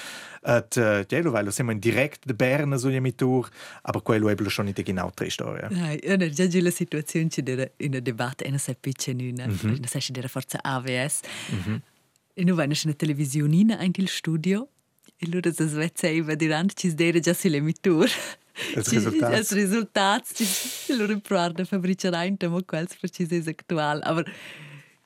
et, 0.45 0.77
eh, 0.77 1.01
äh, 1.01 1.07
ja, 1.09 1.23
lo 1.23 1.31
vai, 1.31 1.45
lo 1.45 1.51
direkt 1.79 2.27
de 2.27 2.35
Berne, 2.35 2.79
so 2.79 2.91
jemi 2.91 3.15
tour, 3.15 3.49
aber 3.83 4.03
quello 4.03 4.29
eblo 4.29 4.51
schon 4.51 4.67
in 4.67 4.75
de 4.75 4.83
genau 4.83 5.11
tre 5.11 5.31
storia. 5.31 5.69
Hai, 5.73 5.99
ja, 6.03 6.17
ne 6.17 6.31
già 6.31 6.47
giù 6.47 6.61
la 6.61 6.71
situazione 6.71 7.29
ci 7.31 7.43
dera 7.43 7.67
in 7.79 7.97
a 7.97 8.01
debatta, 8.01 8.45
in 8.45 8.49
e 8.49 8.51
ne 8.51 8.57
a 8.57 8.61
sappice 8.61 9.14
1999, 9.19 9.63
mm 9.63 9.77
-hmm. 9.77 9.83
das 9.83 9.95
heißt 9.95 10.09
in 10.09 10.15
der 10.15 10.29
Forza 10.29 10.59
AWS. 10.63 11.23
Mm 11.51 11.57
-hmm. 11.57 11.81
E 12.37 12.45
nu 12.45 12.55
venne 12.55 12.75
una 12.85 12.95
televisionina 12.95 13.81
in 13.83 13.93
il 13.97 14.09
studio 14.09 14.69
e 15.17 15.27
lura 15.27 15.51
das 15.51 15.73
Wetzeiva 15.75 16.35
durant 16.35 16.73
ci 16.75 16.89
sdere 16.89 17.21
già 17.21 17.33
sulle 17.33 17.61
mitur. 17.61 18.09
Das 18.75 18.93
Resultat. 18.93 19.33
Das 19.33 19.53
Resultat. 19.53 20.25
Lura 20.89 21.17
provar 21.19 21.53
da 21.53 21.65
fabricerà 21.65 22.25
in 22.25 22.37
temo 22.37 22.63
quels 22.63 22.95
precise 22.95 23.49
actual. 23.49 24.03
Aber... 24.03 24.25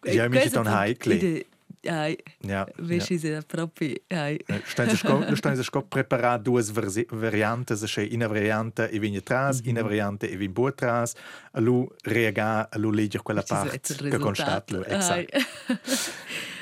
Ja, 0.04 0.28
mi 0.28 0.38
ist 0.38 0.54
dann 0.54 0.68
heikle. 0.68 1.44
Ai, 1.88 2.16
ja, 2.40 2.66
veš, 2.76 3.10
ja. 3.10 3.16
je 3.16 3.42
proprio. 3.46 3.96
Ai. 4.08 4.38
Stai 4.66 5.56
sco 5.62 5.82
preparar 5.82 6.40
duas 6.40 6.70
variantes, 6.70 7.84
cioè 7.86 8.08
una 8.12 8.26
variante 8.26 8.90
e 8.90 8.98
mm 8.98 9.02
-hmm. 9.02 9.68
una 9.70 9.82
variante 9.82 10.30
e 10.30 10.36
vin 10.36 10.52
bu 10.52 10.70
tras, 10.74 11.14
a 11.52 11.60
lu 11.60 11.88
reagar, 12.04 12.68
a 12.70 12.78
lu 12.78 12.90
leger 12.90 13.22
quella 13.22 13.42
parte 13.42 13.80
che 13.80 14.18
constat 14.18 14.70
lu. 14.70 14.82
Esatto. 14.86 15.38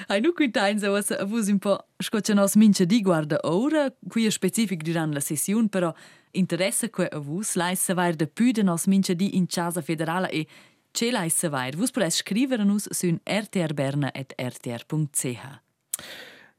Ai 0.08 0.20
nu 0.20 0.32
quintain 0.32 0.78
so 0.78 0.92
was 0.92 1.10
avus 1.10 1.48
un 1.48 1.58
po 1.58 1.88
scoccia 1.98 2.32
nos 2.32 2.54
mince 2.54 2.86
di 2.86 3.00
guarda 3.00 3.38
ora, 3.42 3.92
qui 4.08 4.26
è 4.26 4.30
specific 4.30 4.82
durant 4.82 5.12
la 5.12 5.20
sessione, 5.20 5.68
però 5.68 5.92
interessa 6.30 6.88
que 6.88 7.08
avus 7.08 7.56
laissa 7.56 7.94
vair 7.94 8.14
de 8.14 8.26
püde 8.26 8.62
nos 8.62 8.86
mince 8.86 9.16
di 9.16 9.36
in 9.36 9.46
casa 9.46 9.80
federale 9.80 10.30
e 10.30 10.46
Ce 10.96 11.10
lai 11.12 11.28
savair, 11.28 11.76
vus 11.76 11.92
podés 11.92 12.16
scrivere 12.22 12.64
nus 12.64 12.86
sun 12.88 13.20
rtrberna.rtr.ch. 13.28 15.44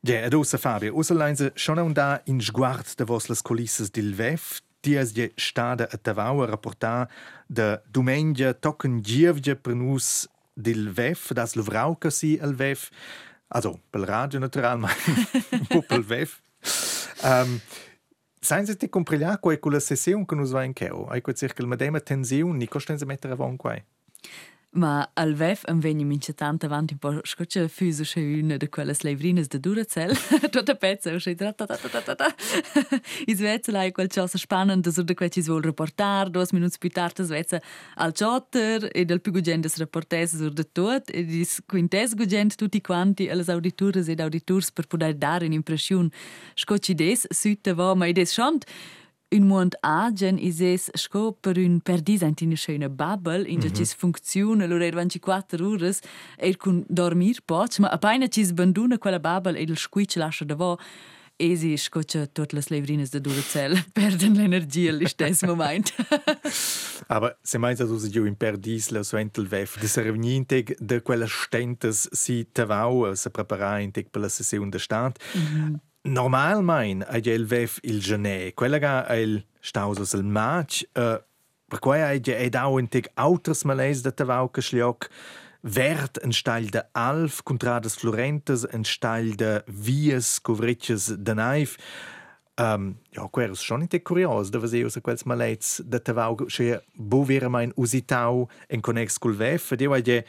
Ja, 0.05 0.17
ed 0.21 0.33
ossa 0.37 0.61
Fabio, 0.61 0.93
ossa 0.93 1.17
leinse 1.17 1.49
schon 1.55 1.81
un 1.81 1.93
da 1.93 2.21
in 2.29 2.41
sguard 2.41 2.85
de 2.99 3.05
voslas 3.09 3.41
colisses 3.41 3.89
dil 3.89 4.13
VEF, 4.13 4.61
dies 4.85 5.11
je 5.17 5.31
stada 5.35 5.87
a 5.89 5.97
tavau 5.97 6.43
a 6.43 6.45
rapportar 6.45 7.09
de 7.47 7.81
domengia 7.89 8.53
tocken 8.53 9.01
gievge 9.01 9.55
per 9.55 9.73
nus 9.73 10.27
dil 10.53 10.93
VEF, 10.93 11.33
das 11.33 11.55
lovrauca 11.57 12.11
si 12.13 12.37
al 12.37 12.53
VEF, 12.53 12.91
also 13.47 13.79
pel 13.89 14.05
radio 14.05 14.39
natural, 14.39 14.77
ma 14.77 14.93
pel 15.89 16.05
VEF. 16.05 16.41
Um, 17.25 17.61
Sain 18.39 18.65
se 18.65 18.77
ti 18.77 18.87
comprilia 18.87 19.39
quei 19.39 19.59
con 19.59 19.71
la 19.71 19.79
sessione 19.79 20.25
che 20.25 20.35
nus 20.35 20.51
va 20.51 20.63
in 20.63 20.73
cheo? 20.73 21.07
Hai 21.09 21.21
quel 21.21 21.35
circa 21.35 21.63
il 21.63 21.67
medema 21.67 21.99
tensione, 21.99 22.57
ni 22.57 22.67
costen 22.67 22.99
se 22.99 23.05
mettere 23.05 23.33
avon 23.33 23.57
quei? 23.57 23.83
Ma 24.77 25.09
al 25.13 25.33
VEF 25.33 25.63
am 25.65 25.79
vegni 25.79 26.03
mince 26.03 26.33
tant 26.33 26.63
avanti 26.63 26.93
un 26.93 26.99
po' 26.99 27.21
scoccia 27.23 27.67
fuso 27.67 28.03
sche 28.03 28.19
una 28.19 28.57
de 28.57 28.69
quelle 28.69 28.93
levrines 29.01 29.47
de 29.47 29.59
Duracell. 29.59 30.13
Tutta 30.51 30.75
pezza 30.75 31.13
o 31.13 31.19
sche 31.19 31.35
ta 31.35 31.51
ta 31.53 31.65
ta 31.65 31.77
ta 31.77 32.01
ta 32.01 32.15
ta. 32.15 32.35
Is 33.25 33.39
vezza 33.39 33.71
lai 33.71 33.91
quel 33.91 34.07
cosa 34.09 34.37
spannend 34.37 34.87
sur 34.87 35.03
de 35.03 35.15
quel 35.15 35.29
ci 35.29 35.41
vuol 35.41 35.63
reportar, 35.63 36.29
dos 36.29 36.51
minuts 36.51 36.77
più 36.77 36.89
tard 36.89 37.21
svezza 37.21 37.59
al 37.95 38.11
chotter 38.11 38.89
e 38.91 39.05
del 39.05 39.19
più 39.21 39.31
gugendes 39.31 39.77
reportes 39.77 40.35
sur 40.35 40.53
tot 40.53 41.09
e 41.09 41.23
dis 41.23 41.61
quintes 41.65 42.13
gugent 42.13 42.55
tutti 42.55 42.81
quanti 42.81 43.29
alle 43.29 43.45
auditores 43.47 44.07
ed 44.09 44.19
auditors 44.19 44.71
per 44.71 44.85
poter 44.85 45.15
dare 45.15 45.45
un'impressione 45.45 46.09
scocci 46.53 46.93
des 46.93 47.25
sütte 47.29 47.73
va 47.73 47.95
ma 47.95 48.11
des 48.11 48.29
schont 48.29 48.63
un 49.29 49.47
mond 49.47 49.75
agen 49.81 50.37
is 50.37 50.59
es 50.59 50.89
sco 50.93 51.33
per 51.33 51.57
un 51.57 51.81
per 51.81 52.01
dis 52.01 52.21
ein 52.23 52.35
tina 52.35 52.55
schöne 52.55 52.89
bubble 52.89 53.43
in 53.47 53.59
mm 53.59 53.61
-hmm. 53.61 53.75
cis 53.75 53.93
funziona 53.93 54.65
lo 54.67 54.77
red 54.77 54.93
24 54.93 55.65
ores 55.65 55.99
e 56.37 56.55
kun 56.55 56.85
dormir 56.87 57.37
poch 57.45 57.79
ma 57.79 57.87
apeina 57.89 58.27
cis 58.27 58.51
banduna 58.53 58.97
quella 58.97 59.19
bubble 59.19 59.57
e 59.57 59.63
il 59.63 59.77
squitch 59.77 60.15
lascia 60.15 60.45
da 60.45 60.55
vo 60.55 60.77
Esi 61.39 61.77
scoccia 61.77 62.25
tutte 62.25 62.55
le 62.55 62.63
levrines 62.69 63.11
da 63.11 63.19
Duracell 63.19 63.77
perden 63.93 64.33
l'energia 64.33 64.89
all'istess 64.89 65.43
moment. 65.43 65.93
Aber 67.07 67.37
se 67.43 67.59
meins 67.59 67.77
dass 67.77 68.09
du 68.09 68.25
in 68.25 68.35
perdis 68.35 68.89
la 68.89 69.03
suentel 69.03 69.45
vef 69.45 69.77
de 69.79 69.87
ser 69.87 70.11
niente 70.17 70.63
de 70.79 70.99
quella 70.99 71.27
stentes 71.27 72.09
si 72.11 72.47
tavau 72.51 73.15
se 73.15 73.29
preparar 73.29 73.81
in 73.81 73.91
per 73.91 74.21
la 74.21 74.29
sessione 74.29 74.71
de 74.71 74.79
stat. 74.79 75.19
Mm 75.35 75.41
-hmm. 75.41 75.86
Normalmein 76.03 77.03
a 77.03 77.17
el 77.17 77.45
vev 77.45 77.79
il 77.83 78.01
gener, 78.01 78.53
quella 78.55 78.79
ga 78.79 79.05
el 79.09 79.43
staus 79.61 80.13
il 80.13 80.23
maig, 80.23 80.85
uh, 80.95 81.17
per 81.67 81.79
quai 81.79 82.01
a 82.01 82.13
ed 82.15 82.55
au 82.55 82.77
en 82.79 82.87
teg 82.87 83.09
auters 83.15 83.65
maleis 83.65 84.01
da 84.01 84.11
tavau 84.11 84.47
que 84.47 84.61
schliok, 84.61 85.09
vert 85.61 86.17
en 86.23 86.31
stall 86.31 86.69
de 86.71 86.83
alf 86.93 87.41
contrades 87.43 87.97
florentes 87.97 88.65
en 88.71 88.85
stall 88.85 89.35
de 89.35 89.63
vies 89.67 90.39
covritches 90.39 91.11
de 91.17 91.33
naif. 91.33 91.77
Um, 92.59 92.97
ja, 93.13 93.27
quer 93.27 93.51
is 93.51 93.61
schon 93.61 93.81
inte 93.81 93.99
curios 93.99 94.49
da 94.49 94.59
vase 94.59 94.85
usa 94.85 95.01
quels 95.01 95.25
malets 95.25 95.81
da 95.85 95.99
tavau 95.99 96.35
che 96.47 96.81
bo 96.95 97.23
vera 97.23 97.49
mein 97.49 97.73
usitau 97.75 98.47
en 98.67 98.81
connex 98.81 99.19
col 99.19 99.35
vef, 99.35 99.71
a 99.71 99.75
Es 99.75 100.23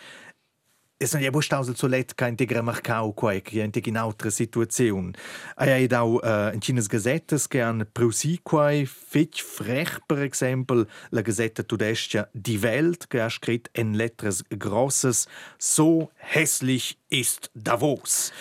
non 1.13 1.23
è 1.23 1.31
bustausel 1.31 1.77
so 1.77 1.87
let 1.87 2.15
ca 2.15 2.27
integra 2.27 2.61
marcau 2.61 3.15
quai 3.15 3.41
che 3.41 3.63
integ 3.63 3.87
in 3.87 3.97
altra 3.97 4.31
situazione. 4.31 5.13
Ai 5.55 5.71
ai 5.71 5.87
dau 5.87 6.19
uh, 6.19 6.53
in 6.53 6.61
cines 6.61 6.89
gazettes 6.89 7.47
che 7.47 7.63
han 7.63 7.87
prusi 7.93 8.41
quai 8.43 8.85
fetch 8.85 9.43
frech 9.43 10.01
per 10.07 10.23
exempel 10.23 10.87
la 11.11 11.21
gazetta 11.21 11.63
tudestia 11.63 12.29
Die 12.33 12.59
Welt 12.59 13.07
che 13.07 13.21
ha 13.21 13.29
scrit 13.29 13.69
en 13.75 13.95
lettres 13.95 14.43
grosses 14.49 15.29
so 15.57 16.11
hässlich 16.17 16.99
ist 17.09 17.51
Davos. 17.55 18.33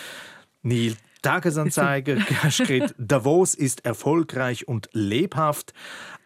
Nil 0.62 0.96
Tagesanzeiger 1.28 2.16
scrit 2.50 2.94
Davos 2.98 3.54
ist 3.54 3.84
erfolgreich 3.84 4.66
und 4.66 4.88
lebhaft 4.92 5.72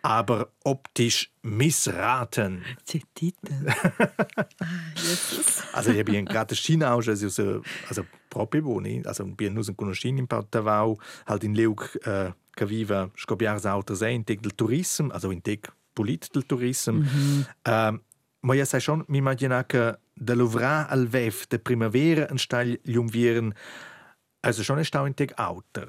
aber 0.03 0.49
optisch 0.65 1.31
missraten. 1.43 2.65
Titel. 2.85 3.53
also 5.73 5.91
ich 5.91 5.99
habe 5.99 6.25
gerade 6.25 6.55
China 6.57 6.95
auch 6.95 7.07
also 7.07 7.63
also 7.89 8.03
proprio 8.29 8.63
buoni, 8.63 9.03
also 9.05 9.33
wir 9.39 9.51
nur 9.51 9.65
conoscini 9.77 10.21
in 10.21 10.29
Portavau, 10.29 10.99
halt 11.27 11.45
in 11.45 11.55
Leuk 11.55 11.99
äh, 12.05 12.33
che 12.55 12.69
viva 12.69 13.11
scopiars 13.17 13.65
autres 13.67 14.03
integ 14.03 14.43
del 14.43 14.53
turism, 14.53 15.11
also 15.11 15.31
integ 15.31 15.73
polit 15.95 16.35
del 16.35 16.43
turism. 16.43 16.97
Mm 16.97 17.03
-hmm. 17.03 17.47
äh, 17.65 17.99
ma 18.41 18.55
ja 18.55 18.65
sai 18.65 18.81
schon, 18.81 19.05
mi 19.09 19.19
immagina 19.19 19.65
che 19.65 19.99
de 20.15 20.35
lovra 20.35 20.89
al 20.89 21.07
vef 21.07 21.47
de 21.47 21.59
primavera 21.59 22.29
en 22.29 22.39
stal 22.39 22.79
ljumvieren, 22.83 23.55
also 24.43 24.63
schon 24.63 24.79
ist 24.79 24.95
auch 24.97 25.07
integ 25.07 25.39
auter. 25.39 25.87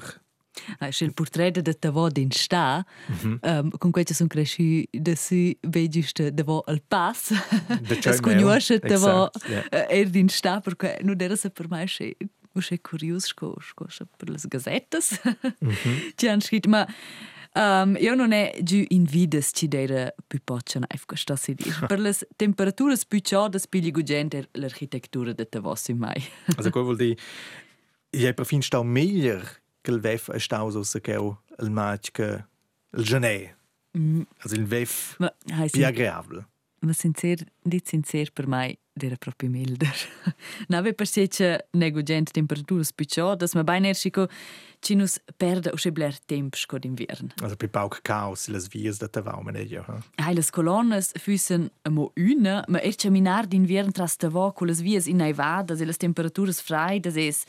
Ah, 0.79 0.89
il 1.01 1.13
portrait 1.13 1.51
de 1.51 1.73
Tavo 1.73 2.09
din 2.17 2.31
sta, 2.31 2.85
mm 3.07 3.15
-hmm. 3.15 3.59
um, 3.59 3.71
con 3.77 3.91
questo 3.91 4.13
sono 4.13 4.29
cresciuti 4.29 4.87
da 4.91 5.15
si 5.15 5.57
vegisto 5.61 6.33
Tavo 6.33 6.63
al 6.65 6.81
pass, 6.87 7.33
es 8.05 8.19
conosce 8.19 8.79
Tavo 8.79 9.29
er 9.69 10.09
din 10.09 10.29
sta, 10.29 10.59
perché 10.59 10.99
non 11.01 11.19
era 11.19 11.35
se 11.35 11.49
per 11.49 11.67
me 11.69 11.85
che 11.85 12.15
usce 12.53 12.79
curios 12.81 13.25
sco 13.25 13.55
sco 13.59 13.85
per 14.17 14.29
le 14.29 14.37
gazettes. 14.47 15.19
Mm 15.63 15.69
-hmm. 15.69 16.13
Ci 16.15 16.27
han 16.27 16.41
scritto 16.41 16.69
ma 16.69 16.87
Um, 17.55 17.95
io 17.99 18.15
non 18.15 18.31
è 18.31 18.51
giù 18.63 18.83
in 18.87 19.03
vides 19.03 19.51
ci 19.53 19.67
dera 19.67 20.11
più 20.25 20.39
pocciano 20.43 20.87
ef 20.89 21.05
questa 21.05 21.35
si 21.35 21.53
dice. 21.53 21.85
per 21.85 21.99
le 21.99 22.11
temperature 22.35 22.97
più 23.07 23.19
ciode 23.19 23.59
spigli 23.59 23.91
gugente 23.91 24.47
l'architettura 24.53 25.33
de 25.33 25.45
Tavos 25.45 25.87
mai. 25.89 26.19
also 26.57 26.71
vuol 26.71 26.95
dire, 26.95 27.15
je 28.13 28.33
per 28.33 28.45
fin 28.45 28.61
stau 28.61 28.83
meglio 28.83 29.41
che 29.81 29.91
il 29.91 29.99
VEF 29.99 30.31
è 30.31 30.39
stato 30.39 30.81
che 31.01 31.13
il 31.59 31.71
match 31.71 32.11
che 32.11 32.45
il. 32.91 33.55
Mm. 33.97 34.21
Also 34.39 34.55
il 34.55 34.65
VEF 34.65 35.17
Ma, 35.19 35.33
più 35.69 35.85
agreabile. 35.85 36.47
Ma 36.79 36.93
sincer, 36.93 37.45
dit 37.61 37.87
sincer 37.87 38.31
per 38.31 38.47
me 38.47 38.77
era 39.01 39.15
proprio 39.15 39.49
milder. 39.49 39.95
Nave 40.67 40.93
per 40.93 41.07
se 41.07 41.27
che 41.27 41.67
negugent 41.71 42.31
temperaturas 42.31 42.91
picciodas, 42.91 43.53
ma 43.53 43.63
bene 43.63 43.89
ersico 43.89 44.27
ci 44.79 44.95
nus 44.95 45.19
perde 45.37 45.71
o 45.71 45.77
schebler 45.77 46.19
temp 46.25 46.55
sco 46.55 46.77
d'invern. 46.77 47.33
Also 47.41 47.55
per 47.55 47.69
pauc 47.69 48.01
caos 48.01 48.47
las 48.47 48.67
vias 48.67 48.97
da 48.97 49.07
tavau 49.07 49.41
meneggio. 49.41 49.85
Hai 50.15 50.35
las 50.35 50.49
colonnes 50.51 51.13
füssen 51.17 51.71
mo 51.89 52.11
una, 52.15 52.63
ma 52.67 52.79
er 52.79 52.95
caminar 52.95 53.47
d'invern 53.47 53.91
tras 53.91 54.17
tavau 54.17 54.51
con 54.51 54.67
las 54.67 54.81
vias 54.81 55.07
in 55.07 55.17
nevada, 55.17 55.75
e 55.79 55.85
las 55.85 55.97
temperaturas 55.97 56.61
freidas 56.61 57.15
es 57.15 57.45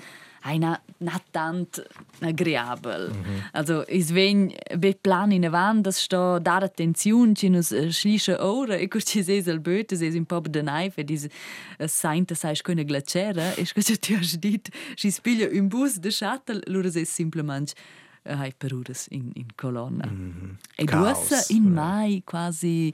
Einer 0.47 0.81
nicht 1.01 1.33
tant 1.33 1.83
agreabel. 2.21 3.09
Mhm. 3.09 3.43
Also 3.55 3.81
is 3.81 4.15
ven 4.15 4.53
be 4.77 4.93
plan 4.93 5.31
in 5.33 5.47
avant, 5.47 5.87
das 5.87 6.03
sto 6.03 6.39
dar 6.39 6.63
attenzione 6.63 7.35
ci 7.35 7.49
nos 7.49 7.75
schlische 7.91 8.39
ora 8.39 8.77
e 8.77 8.87
così 8.89 9.23
se 9.23 9.43
el 9.51 9.61
böte 9.61 9.97
se 9.97 10.07
un 10.07 10.27
po' 10.27 10.41
de 10.41 10.63
naife 10.63 11.03
dis 11.03 11.29
sainte 11.87 12.35
sai 12.35 12.55
schöne 12.55 12.85
glaciera 12.85 13.55
e 13.57 13.65
scho 13.65 13.81
ti 13.81 14.15
has 14.15 14.37
dit 14.39 14.69
si 14.97 15.11
spiglia 15.11 15.49
un 15.51 15.69
bus 15.69 15.99
de 15.99 16.11
shuttle 16.11 16.61
lura 16.67 16.91
se 16.91 17.07
simplement 17.07 17.73
hai 18.25 18.53
peruras 18.57 19.07
in 19.11 19.31
in 19.35 19.47
colonna. 19.55 20.07
Mm 20.07 20.33
-hmm. 20.33 20.57
E 20.77 20.85
duassa 20.85 21.45
in 21.49 21.65
mai 21.73 22.23
quasi 22.25 22.93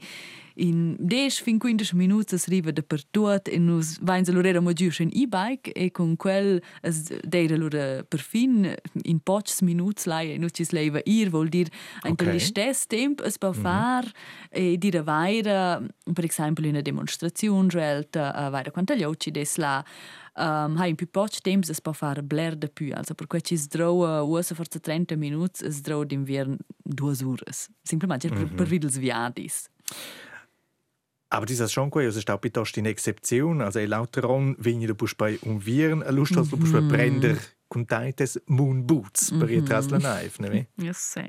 in 0.55 0.95
10 0.99 1.41
fin 1.43 1.57
15 1.57 1.95
minuti 1.95 2.35
arriva 2.35 2.71
da 2.71 2.81
per 2.81 3.03
tot 3.05 3.47
e 3.47 3.57
nus 3.57 3.97
vain 4.01 4.25
se 4.25 4.31
lorera 4.31 4.59
mo 4.59 4.73
gius 4.73 4.99
in 4.99 5.09
e-bike 5.13 5.71
e 5.71 5.91
con 5.91 6.15
quel 6.15 6.61
es 6.81 7.09
deira 7.23 7.55
lura 7.55 8.03
per 8.03 8.19
fin 8.19 8.75
in 9.03 9.19
pocs 9.19 9.61
minuti 9.61 10.09
lai 10.09 10.33
e 10.33 10.37
nus 10.37 10.51
ci 10.51 10.65
ir 11.05 11.29
vuol 11.29 11.49
dir 11.49 11.67
ein 12.03 12.13
okay. 12.13 12.39
stess 12.39 12.85
temp 12.85 13.21
es 13.21 13.37
pa 13.37 13.53
far 13.53 14.03
mm 14.03 14.09
-hmm. 14.09 14.73
e 14.73 14.77
dire 14.77 15.01
vaira 15.01 15.81
per 16.13 16.25
esempio 16.25 16.63
in 16.63 16.71
una 16.71 16.81
demonstrazione 16.81 17.69
relta 17.69 18.33
uh, 18.35 18.51
vaira 18.51 18.71
quanta 18.71 18.95
gli 18.95 19.03
occhi 19.03 19.31
des 19.31 19.55
la 19.57 19.83
um, 20.37 20.77
hai 20.77 20.89
in 20.89 20.95
più 20.95 21.09
poco 21.09 21.37
tempo 21.41 21.65
si 21.65 21.81
può 21.81 21.91
fare 21.91 22.23
bler 22.23 22.55
de 22.55 22.67
più, 22.69 22.93
also 22.93 23.13
per 23.13 23.27
cui 23.27 23.41
ci 23.43 23.55
sdroa 23.55 24.21
usa 24.21 24.55
forse 24.55 24.79
30 24.79 25.15
minuti, 25.15 25.63
si 25.63 25.71
sdroa 25.71 26.05
d'inverno 26.05 26.57
due 26.75 27.15
ore, 27.23 27.51
semplicemente 27.81 28.29
mm 28.29 28.33
-hmm. 28.33 28.47
per, 28.47 28.55
per 28.55 28.67
videls 28.67 28.97
viadis. 28.97 29.69
Aber 31.33 31.45
das 31.45 31.59
ist 31.59 31.71
schon 31.71 31.89
gut, 31.89 32.03
es 32.03 32.17
ist 32.17 32.29
auch 32.29 32.41
piuttosto 32.41 32.79
in 32.79 32.85
Exception, 32.85 33.61
also 33.61 33.79
lauter 33.79 34.29
an, 34.29 34.55
wenn 34.59 34.81
du 34.81 34.93
bei 35.17 35.39
um 35.43 35.65
Viren 35.65 36.03
Lust 36.09 36.35
hast, 36.35 36.51
du 36.51 36.57
bei 36.57 36.81
mhm. 36.81 36.89
Bränder 36.89 37.37
Contaites 37.71 38.35
Moon 38.45 38.85
Boots 38.85 39.29
per 39.29 39.47
mm 39.47 39.53
-hmm. 39.53 39.65
tras 39.65 39.87
la 39.89 39.97
naiv, 39.97 40.33
ne? 40.39 40.67
Io 40.75 40.93
sé. 41.11 41.23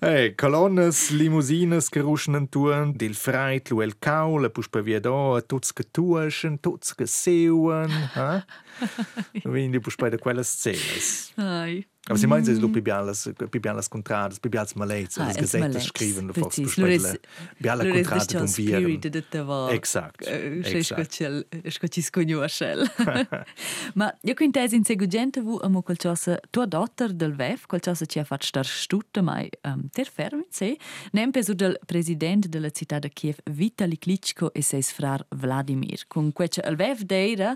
hey, 0.06 0.34
colonnes, 0.34 1.08
limousines 1.10 1.88
geruschenen 1.88 2.48
Touren, 2.48 2.92
dil 2.92 3.14
freit, 3.14 3.70
lu 3.70 3.80
el 3.80 3.98
caul, 3.98 4.50
pus 4.50 4.68
per 4.68 4.82
via 4.82 5.00
da, 5.00 5.40
tuts 5.46 5.72
che 5.72 5.84
tuschen, 5.90 6.60
tuts 6.60 6.94
che 6.94 7.06
seuen, 7.06 7.90
ha? 8.14 8.44
Quindi 9.42 9.80
pus 9.80 9.96
bei 9.96 10.10
de 10.10 10.18
quelle 10.18 10.44
scenes. 10.44 11.32
Ai. 11.36 11.86
Aber 12.10 12.18
sie 12.18 12.26
meinen, 12.26 12.42
es 12.42 12.48
ist 12.48 12.72
pibialas, 12.72 13.30
pibialas 13.52 13.88
contradas, 13.88 14.40
pibialas 14.40 14.74
malets, 14.74 15.16
ah, 15.16 15.28
as 15.28 15.36
gazetas 15.36 15.86
schreiben, 15.86 16.26
da 16.26 16.34
fos 16.34 16.56
besprechen. 16.56 17.18
Pibiala 17.56 17.84
contrada 17.84 18.40
dum 18.40 18.48
viren. 18.48 19.00
Exakt. 19.70 20.26
Exakt. 20.26 21.22
Scoci 21.68 22.02
scognuascel. 22.02 22.90
Ma 23.94 24.12
io 24.22 24.34
quintesi 24.34 24.74
in 24.74 24.84
seguente 24.84 25.40
vu 25.40 25.60
amo 25.62 25.82
qualcosa 25.82 26.40
tua 26.50 26.66
dotter 26.66 27.12
del 27.12 27.32
VEF, 27.36 27.66
qualcosa 27.66 28.04
ci 28.06 28.18
ha 28.18 28.24
fatto 28.24 28.46
star 28.46 28.66
stutta 28.66 29.22
mai 29.22 29.48
um, 29.62 29.88
ter 29.92 30.10
fermi 30.10 30.46
se, 30.50 30.76
nempe 31.12 31.44
su 31.44 31.54
del 31.54 31.78
presidente 31.86 32.48
della 32.48 32.70
città 32.70 32.98
di 32.98 33.08
Kiev 33.10 33.36
Vitali 33.52 33.98
Klitschko 33.98 34.52
e 34.52 34.62
seis 34.62 34.90
frar 34.90 35.24
Vladimir. 35.36 36.08
Con 36.08 36.32
quece 36.32 36.60
il 36.66 36.74
VEF 36.74 37.02
deira, 37.02 37.54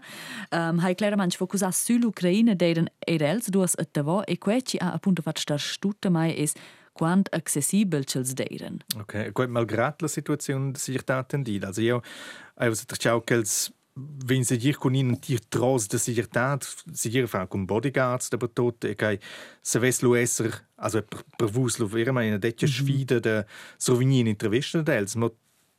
um, 0.51 0.79
hai 0.79 0.95
chiaramente 0.95 1.37
focusato 1.37 1.75
sull'Ucraina 1.75 2.55
deiren 2.55 2.89
erels 3.01 3.49
duas 3.49 3.75
a 3.77 3.85
tavo 3.85 4.25
e 4.25 4.39
queci 4.45 4.77
ha 4.77 4.93
appunto 4.93 5.23
fatto 5.23 5.41
star 5.41 5.61
stutta 5.61 6.11
mai 6.11 6.37
es 6.37 6.53
quant 6.93 7.29
accessibel 7.33 8.05
cels 8.05 8.35
deiren. 8.35 8.77
Ok, 8.99 9.33
quel 9.33 9.49
malgrad 9.49 10.01
la 10.01 10.09
situazione 10.09 10.71
di 10.71 10.79
sichertà 10.79 11.25
tendila. 11.25 11.69
Also 11.69 11.81
io, 11.81 12.03
also 12.55 12.85
ciao 12.97 13.21
che 13.21 13.43
wenn 14.27 14.45
sie 14.45 14.59
dir 14.59 14.77
con 14.77 14.95
in 14.95 15.21
tir 15.21 15.41
tros 15.49 15.87
de 15.87 15.99
sichertat 15.99 16.67
si 16.93 17.11
dir 17.11 17.29
fa 17.29 17.47
con 17.47 17.67
bodyguards 17.67 18.33
aber 18.33 18.51
tot 18.53 18.85
e 18.85 18.95
kai 18.95 19.19
se 19.63 19.79
ves 19.79 20.03
lo 20.03 20.17
esser 20.17 20.51
also 20.75 21.05
vus 21.39 21.79
lo 21.79 21.87
in 21.87 22.41
detja 22.41 22.67
mm 22.67 22.73
-hmm. 22.73 22.83
sfida 22.83 23.21
de 23.21 23.45
sovignin 23.79 24.27
intervista 24.27 24.83
dels 24.83 25.15
mo 25.15 25.31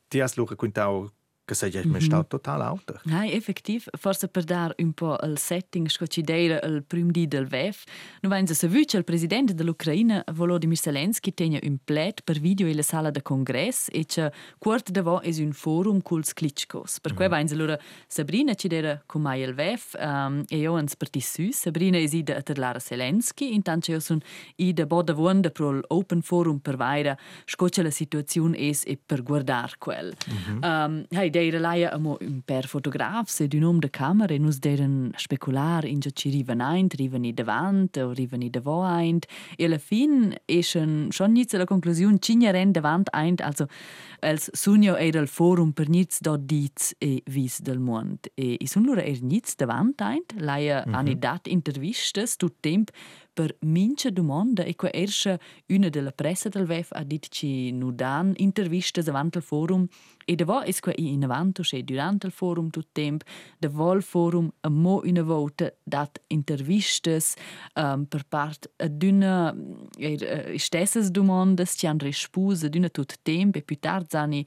ti 0.08 0.20
as 0.22 0.36
lo 0.36 0.46
quintau 0.46 1.10
che 1.46 1.54
sei 1.54 1.70
mm 1.70 1.94
-hmm. 1.94 2.00
stato 2.00 2.26
total 2.26 2.60
auto. 2.60 3.00
Nein, 3.04 3.30
effektiv. 3.32 3.86
Forse 3.96 4.26
per 4.28 4.44
dar 4.44 4.74
un 4.78 4.92
po' 4.92 5.16
il 5.22 5.38
setting, 5.38 5.88
scocidere 5.88 6.60
il 6.64 6.82
primo 6.82 7.12
di 7.12 7.28
del 7.28 7.46
VEF, 7.46 7.84
non 8.20 8.32
venza 8.32 8.52
se 8.52 8.66
vu 8.66 8.82
che 8.84 8.96
il 8.96 9.04
presidente 9.04 9.54
dell'Ucraina, 9.54 10.24
Volodymyr 10.32 10.76
Zelensky, 10.76 11.32
tenga 11.32 11.60
un 11.62 11.78
plet 11.84 12.22
per 12.24 12.40
video 12.40 12.66
in 12.66 12.74
la 12.74 12.82
sala 12.82 13.10
de 13.10 13.22
congress 13.22 13.88
e 13.92 14.04
che 14.04 14.32
quart 14.58 14.90
davo 14.90 15.20
è 15.20 15.32
un 15.38 15.52
forum 15.52 16.02
culs 16.02 16.32
Klitschkos. 16.32 16.98
Per 17.00 17.12
mm 17.12 17.16
-hmm. 17.16 17.28
venza 17.28 17.54
allora 17.54 17.78
Sabrina 18.08 18.54
ci 18.54 18.66
dera 18.68 19.00
con 19.06 19.22
mai 19.22 19.42
il 19.42 19.54
VEF 19.54 19.94
um, 20.00 20.42
e 20.48 20.56
io 20.56 20.74
ans 20.74 20.96
per 20.96 21.08
su. 21.20 21.48
Sabrina 21.52 21.96
è 21.96 22.08
ida 22.10 22.36
a 22.36 22.42
terlara 22.42 22.80
Zelensky, 22.80 23.54
intanto 23.54 23.92
io 23.92 24.00
sono 24.00 24.20
ida 24.56 24.84
boda 24.84 25.12
vonda 25.12 25.50
pro 25.50 25.70
l'open 25.70 26.22
forum 26.22 26.58
per 26.58 26.76
vaira, 26.76 27.16
scocia 27.44 27.82
la 27.82 27.90
situazione 27.90 28.58
es 28.58 28.82
e 28.84 28.98
per 28.98 29.22
guardar 29.22 29.78
quel. 29.78 30.12
Mm 30.28 30.36
-hmm. 30.36 30.86
um, 30.86 31.04
hey, 31.10 31.30
deira 31.36 31.58
laia 31.60 31.90
amo 31.92 32.16
un 32.20 32.40
per 32.44 32.64
fotografs 32.66 33.40
ed 33.44 33.54
un 33.54 33.64
om 33.68 33.78
de 33.78 33.90
camera 33.90 34.32
e 34.32 34.38
nus 34.38 34.58
deren 34.58 35.12
specular 35.16 35.84
in 35.84 36.00
già 36.00 36.10
ci 36.10 36.30
riven 36.30 36.60
ein, 36.60 36.88
riven 36.88 37.24
i 37.24 37.32
davant 37.34 37.96
o 37.98 38.12
riven 38.12 38.42
i 38.42 38.48
davo 38.50 38.82
ein 38.82 39.18
e 39.56 39.64
alla 39.64 39.78
fin 39.78 40.34
eschen 40.46 41.10
schon 41.10 41.32
nits 41.32 41.52
la 41.52 41.66
conclusion 41.66 42.18
cinja 42.18 42.52
ren 42.52 42.72
davant 42.72 43.12
ein 43.12 43.36
also 43.42 43.66
els 44.20 44.48
sunio 44.52 44.96
era 44.96 45.20
il 45.20 45.28
forum 45.28 45.72
per 45.72 45.88
nits 45.88 46.20
dot 46.20 46.46
dits 46.48 46.94
e 46.98 47.22
vis 47.26 47.60
del 47.60 47.80
mond 47.80 48.30
e 48.34 48.56
i 48.58 48.66
sun 48.66 48.84
lura 48.84 49.04
er 49.04 49.20
nits 49.20 49.56
davant 49.56 50.00
ein 50.00 50.24
laia 50.38 50.84
mm 50.86 50.92
-hmm. 50.92 50.96
ani 50.96 51.18
dat 51.18 51.46
intervistes 51.46 52.36
tut 52.36 52.54
temp 52.60 52.90
per 53.36 53.54
mincha 53.60 54.08
domanda 54.08 54.62
e 54.62 54.74
qua 54.74 54.90
erscha 54.90 55.38
una 55.68 55.90
della 55.90 56.10
pressa 56.10 56.48
del 56.48 56.64
VEF 56.64 56.88
ha 56.92 57.04
dit 57.04 57.28
ci 57.28 57.70
nu 57.70 57.92
dan 57.92 58.32
intervistes 58.36 59.04
davant 59.04 59.36
il 59.36 59.42
forum 59.42 59.86
E 60.28 60.34
da 60.34 60.44
vo 60.44 60.60
es 60.62 60.80
qua 60.80 60.92
in 60.96 61.22
avanto 61.22 61.62
che 61.62 61.84
durante 61.84 62.26
il 62.26 62.32
forum 62.32 62.68
tut 62.68 62.88
temp, 62.90 63.22
da 63.58 63.68
vo 63.68 63.92
il 63.92 64.02
forum 64.02 64.50
a 64.62 64.68
mo 64.68 65.00
una 65.04 65.22
volta 65.22 65.72
dat 65.84 66.20
intervistas 66.26 67.36
um, 67.74 68.06
per 68.06 68.24
part 68.26 68.68
d'una 68.90 69.54
er, 69.98 70.58
stessas 70.58 71.10
domandas 71.10 71.76
ci 71.78 71.86
han 71.86 72.00
respus 72.00 72.66
d'una 72.66 72.88
tut 72.88 73.14
temp 73.22 73.54
e 73.54 73.62
più 73.62 73.78
tard 73.78 74.10
zani 74.10 74.44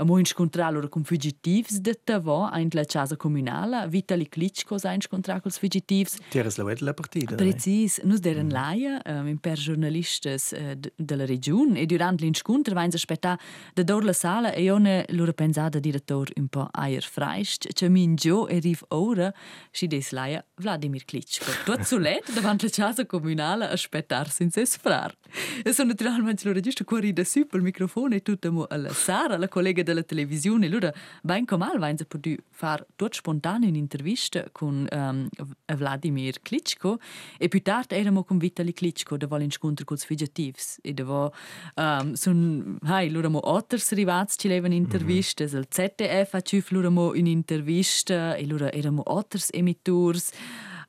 a 0.00 0.04
mo 0.04 0.18
incontrar 0.18 0.72
loro 0.72 0.88
con 0.88 1.04
fugitivs 1.04 1.78
de 1.80 1.94
tavo 1.94 2.48
a 2.50 2.58
in 2.60 2.68
la 2.72 2.84
casa 2.84 3.16
comunala 3.16 3.86
Vitali 3.86 4.26
Klitschko 4.26 4.78
sa 4.78 4.94
incontrar 4.94 5.40
col 5.42 5.52
fugitivs 5.52 6.18
Tieres 6.30 6.56
la 6.56 6.64
la 6.80 6.94
partita 6.94 7.36
Precis, 7.36 8.00
nus 8.04 8.20
deren 8.20 8.46
mm. 8.46 8.50
laia 8.50 9.02
um, 9.04 9.28
in 9.28 9.38
per 9.38 9.58
giornalistas 9.58 10.52
uh, 10.56 10.78
della 10.96 11.26
regione 11.26 11.80
e 11.80 11.86
durante 11.86 12.24
l'incontro 12.24 12.74
vain 12.74 12.90
aspetta 12.92 13.38
da 13.74 13.82
dor 13.82 14.04
la 14.04 14.12
sala 14.12 14.52
e 14.52 14.70
one 14.70 15.04
lura 15.10 15.32
pensada 15.32 15.78
direttor 15.78 16.30
un 16.36 16.48
po' 16.48 16.68
aier 16.72 17.02
freist, 17.02 17.72
che 17.72 17.88
min 17.88 18.14
gio 18.16 18.48
e 18.48 18.58
riv 18.58 18.82
ora, 18.88 19.32
si 19.70 19.86
des 19.86 20.10
laia 20.12 20.44
Vladimir 20.56 21.04
Klitschko. 21.04 21.50
Tuot 21.64 21.84
zulet 21.84 22.32
davant 22.34 22.62
la 22.62 22.70
casa 22.70 23.04
comunale 23.06 23.68
aspettar 23.68 24.30
sin 24.30 24.50
ses 24.50 24.76
frar. 24.76 25.14
E 25.62 25.72
sono 25.72 25.88
naturalmente 25.90 26.46
lo 26.46 26.52
registro 26.52 26.84
cuori 26.84 27.12
da 27.12 27.24
su 27.24 27.46
pel 27.46 27.62
microfono 27.62 28.14
e 28.14 28.22
tutta 28.22 28.50
mo 28.50 28.66
alla 28.68 28.92
Sara, 28.92 29.36
la 29.36 29.48
collega 29.48 29.82
della 29.90 30.02
televisione, 30.02 30.68
lura 30.68 30.92
ben 31.22 31.44
comal 31.44 31.78
vain 31.78 31.96
se 31.96 32.04
potu 32.04 32.36
far 32.50 32.84
tuot 32.96 33.14
spontaneo 33.14 33.68
un'intervista 33.68 34.48
con 34.52 34.86
um, 34.90 35.28
Vladimir 35.66 36.40
Klitschko. 36.42 36.98
E 37.38 37.48
più 37.48 37.62
tard 37.62 37.92
eramo 37.92 38.24
con 38.24 38.38
Vitali 38.38 38.72
Klitschko 38.72 39.16
da 39.16 39.26
vol 39.26 39.42
incontro 39.42 39.84
col 39.84 39.98
sfigativs 39.98 40.78
e 40.82 40.94
da 40.94 41.04
vo 41.04 41.32
um, 41.76 42.14
sun 42.14 42.78
hai 42.82 43.10
lura 43.10 43.28
mo 43.28 43.40
otters 43.42 43.92
rivats 43.92 44.36
ci 44.38 44.48
levan 44.48 44.72
interviste, 44.72 45.44
il 45.44 45.66
ZDF 45.68 46.34
ha 46.34 46.40
ciuf 46.40 46.70
lura 46.70 46.88
mo 46.88 47.10
un'intervista 47.10 48.34
e 48.34 48.46
lura 48.46 48.70
eramo 48.72 49.02
otters 49.04 49.48
emitturs. 49.52 50.30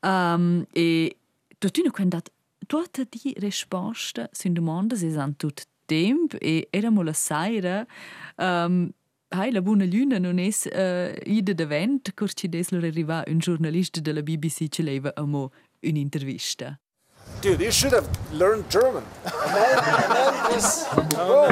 Um, 0.02 0.64
e 0.72 1.16
tuttuna 1.58 1.90
quando 1.90 2.20
tutta 2.66 3.02
di 3.08 3.34
risposta 3.38 4.28
sin 4.32 4.52
domanda 4.52 4.96
si 4.96 5.10
san 5.10 5.36
tut 5.36 5.66
temp 5.92 6.36
e 6.40 6.68
eramo 6.70 7.02
la 7.02 7.12
saira 7.12 7.86
um, 8.36 8.90
Hai 9.34 9.50
la 9.50 9.62
buona 9.62 9.86
luna 9.86 10.18
non 10.18 10.38
è 10.38 10.48
uh, 10.48 11.18
ida 11.24 11.54
d'event, 11.54 12.12
cor 12.14 12.30
ci 12.34 12.48
des 12.50 12.68
lor 12.70 12.84
arriva 12.84 13.24
un 13.26 13.38
giornalista 13.38 13.98
della 14.00 14.20
BBC 14.20 14.68
ci 14.68 14.82
leva 14.82 15.10
a 15.14 15.24
mo 15.24 15.50
un'intervista. 15.80 16.78
Dude, 17.40 17.62
you 17.62 17.72
should 17.72 17.94
have 17.94 18.06
learned 18.32 18.68
German. 18.68 19.02
and 19.24 19.54
then, 19.54 19.78
and 19.78 20.12
then 20.12 20.52
this, 20.52 20.84
oh, 20.94 21.06
no, 21.12 21.46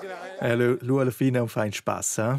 gonna, 0.00 0.18
Eh, 0.40 0.78
lu 0.80 0.98
alla 0.98 1.12
fine 1.12 1.38
un 1.38 1.46
fein 1.46 1.70
spass, 1.70 2.18
eh? 2.18 2.38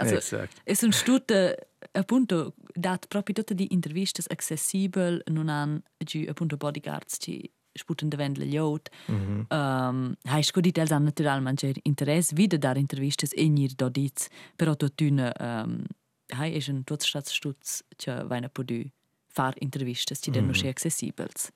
Also, 0.00 0.16
Exakt. 0.16 0.60
Es 0.64 0.82
un 0.82 0.90
stute 0.90 1.68
appunto 1.92 2.54
dat 2.74 3.06
proprio 3.06 3.34
tutte 3.34 3.54
di 3.54 3.72
intervistas 3.72 4.26
accessibel 4.28 5.22
non 5.30 5.48
han 5.48 5.80
giù 6.04 6.24
appunto 6.28 6.56
bodyguards 6.56 7.16
ci 7.20 7.48
sputen 7.74 8.08
de 8.08 8.16
vend 8.16 8.38
le 8.38 8.48
jod. 8.48 8.90
Mm 9.06 9.16
-hmm. 9.16 9.56
um, 9.88 10.14
hai 10.22 10.42
scudit 10.42 10.78
els 10.78 10.90
han 10.90 11.02
naturalmente 11.02 11.72
interesse 11.82 12.34
wieder 12.36 12.58
dar 12.58 12.76
intervistas 12.76 13.30
e 13.32 13.48
nir 13.48 13.74
dodits, 13.76 14.28
però 14.56 14.74
tu 14.76 14.88
tune 14.94 15.32
um, 15.40 15.82
hai 16.28 16.56
è 16.56 16.70
un 16.70 16.84
tutti 16.84 17.06
stutz 17.06 17.84
che 17.96 18.24
vaina 18.24 18.48
podu 18.48 18.82
far 19.26 19.54
intervistas 19.58 20.20
ci 20.20 20.30
den 20.30 20.44
mm. 20.44 20.50
no 20.62 20.68
accessibels. 20.68 21.50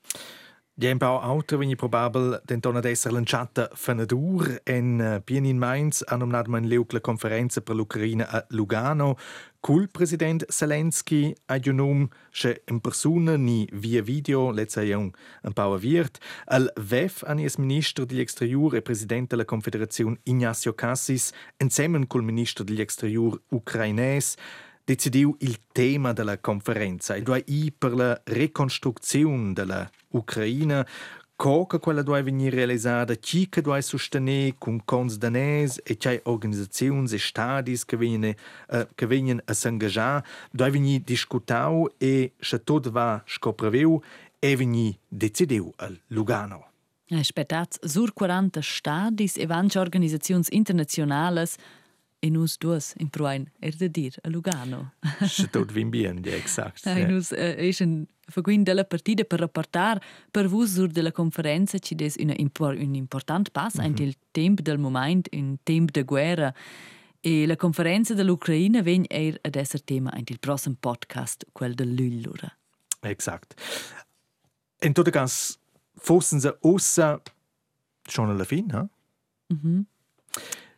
Ein 0.81 0.97
paar 0.97 1.29
Auto, 1.29 1.59
wenn 1.59 1.69
ich 1.69 1.77
probabel 1.77 2.39
den 2.47 2.61
Ton 2.61 2.81
d'esser 2.81 3.11
lanciata 3.11 3.69
Fenadur 3.73 4.47
en 4.65 5.01
uh, 5.01 5.19
bien 5.19 5.43
in 5.43 5.59
Mainz 5.59 6.05
hanno 6.07 6.19
nominato 6.23 6.49
una 6.51 6.59
leucla 6.59 7.01
conferenza 7.01 7.59
per 7.59 7.75
l'Ucraina 7.75 8.29
a 8.29 8.45
Lugano. 8.51 9.17
Col 9.59 9.89
president 9.89 10.45
Zelensky 10.49 11.35
ha 11.47 11.59
giunum 11.59 12.07
che 12.31 12.61
in 12.67 12.79
persona 12.79 13.35
ni 13.35 13.67
via 13.73 14.01
video 14.01 14.51
letza 14.51 14.81
un 14.81 15.11
un 15.43 15.53
paar 15.53 15.77
viert 15.77 16.17
al 16.45 16.71
VEF 16.77 17.23
an 17.27 17.39
es 17.39 17.57
ministro 17.57 18.05
degli 18.05 18.21
exterior 18.21 18.73
e 18.75 18.81
presidente 18.81 19.35
della 19.35 19.43
Confederazione 19.43 20.19
Ignacio 20.23 20.73
Cassis 20.75 21.33
insieme 21.57 22.07
col 22.07 22.23
ministro 22.23 22.63
degli 22.63 22.79
exterior 22.79 23.37
ucrainese 23.49 24.37
decidiu 24.89 25.35
il 25.41 25.59
tema 25.71 26.13
della 26.13 26.39
conferenza 26.39 27.13
e 27.13 27.21
due 27.21 27.43
i 27.47 27.71
per 27.71 27.93
la 27.93 28.19
ricostruzione 28.23 29.53
della 29.53 29.87
Ucraina 30.09 30.83
Coca 31.35 31.77
quella 31.77 32.01
deve 32.01 32.23
venire 32.23 32.57
realizzata, 32.57 33.13
chi 33.13 33.47
che 33.47 33.61
deve 33.61 33.81
sostenere 33.81 34.55
con 34.57 34.83
cons 34.83 35.17
danesi 35.17 35.79
e 35.85 35.95
c'è 35.95 36.19
organizzazioni 36.23 37.07
e 37.09 37.17
stati 37.17 37.79
che 37.85 37.95
vengono, 37.95 38.33
uh, 38.69 38.87
che 38.93 39.05
vengono 39.05 39.39
a 39.45 39.53
s'ingaggiare, 39.53 40.25
deve 40.51 40.71
venire 40.71 41.03
discutato 41.05 41.93
e 41.97 42.33
se 42.37 42.61
tutto 42.63 42.91
va 42.91 43.23
scopreveu 43.25 44.01
e 44.37 44.55
venire 44.55 44.97
decidiu 45.07 45.71
a 45.77 45.89
Lugano. 46.07 46.71
Aspettats 47.11 47.79
sur 47.85 48.11
40 48.13 48.61
stadis 48.61 49.37
e 49.37 49.45
vanche 49.45 49.79
organizzazioni 49.79 50.43
internazionali 50.49 51.47
e 52.19 52.29
nus 52.29 52.57
duas 52.57 52.93
in 52.97 53.09
Pruain 53.09 53.49
er 53.59 53.75
de 53.77 53.89
dir 53.89 54.13
a 54.23 54.29
Lugano. 54.29 54.93
Se 55.27 55.47
tot 55.47 55.71
vin 55.71 55.89
bien, 55.89 56.21
ja, 56.25 56.35
exakt. 56.35 56.85
E 56.85 57.05
nus 57.07 57.31
uh, 57.31 57.55
ischen 57.57 58.07
faguin 58.29 58.63
della 58.63 58.83
partida 58.83 59.23
per 59.23 59.39
rapportar 59.39 60.01
per 60.31 60.47
vus 60.47 60.73
sur 60.73 60.87
della 60.87 61.11
conferenza 61.11 61.79
ci 61.79 61.95
des 61.95 62.15
una 62.19 62.33
impor, 62.37 62.75
un 62.75 62.95
important 62.95 63.49
pass 63.51 63.75
mm 63.75 63.81
-hmm. 63.81 63.85
in 63.85 64.07
il 64.07 64.15
temp 64.31 64.61
del 64.61 64.77
moment, 64.77 65.27
in 65.31 65.57
temp 65.63 65.91
de 65.91 66.03
guerra. 66.03 66.53
E 67.21 67.45
la 67.45 67.55
conferenza 67.55 68.13
dell'Ucraina 68.13 68.81
vegn 68.81 69.03
er 69.09 69.39
ad 69.41 69.55
esser 69.55 69.81
tema 69.81 70.11
in 70.15 70.23
il 70.27 70.39
prossimo 70.39 70.75
podcast, 70.79 71.45
quel 71.51 71.73
del 71.73 71.93
Lüllura. 71.93 72.57
Exakt. 73.01 73.53
In 74.81 74.93
tutto 74.93 75.11
cas, 75.11 75.59
fossen 75.95 76.39
se 76.39 76.57
ossa 76.61 77.21
schon 78.07 78.29
alla 78.29 78.45
fin, 78.45 78.71
ha? 78.71 78.87
Mm 79.53 79.81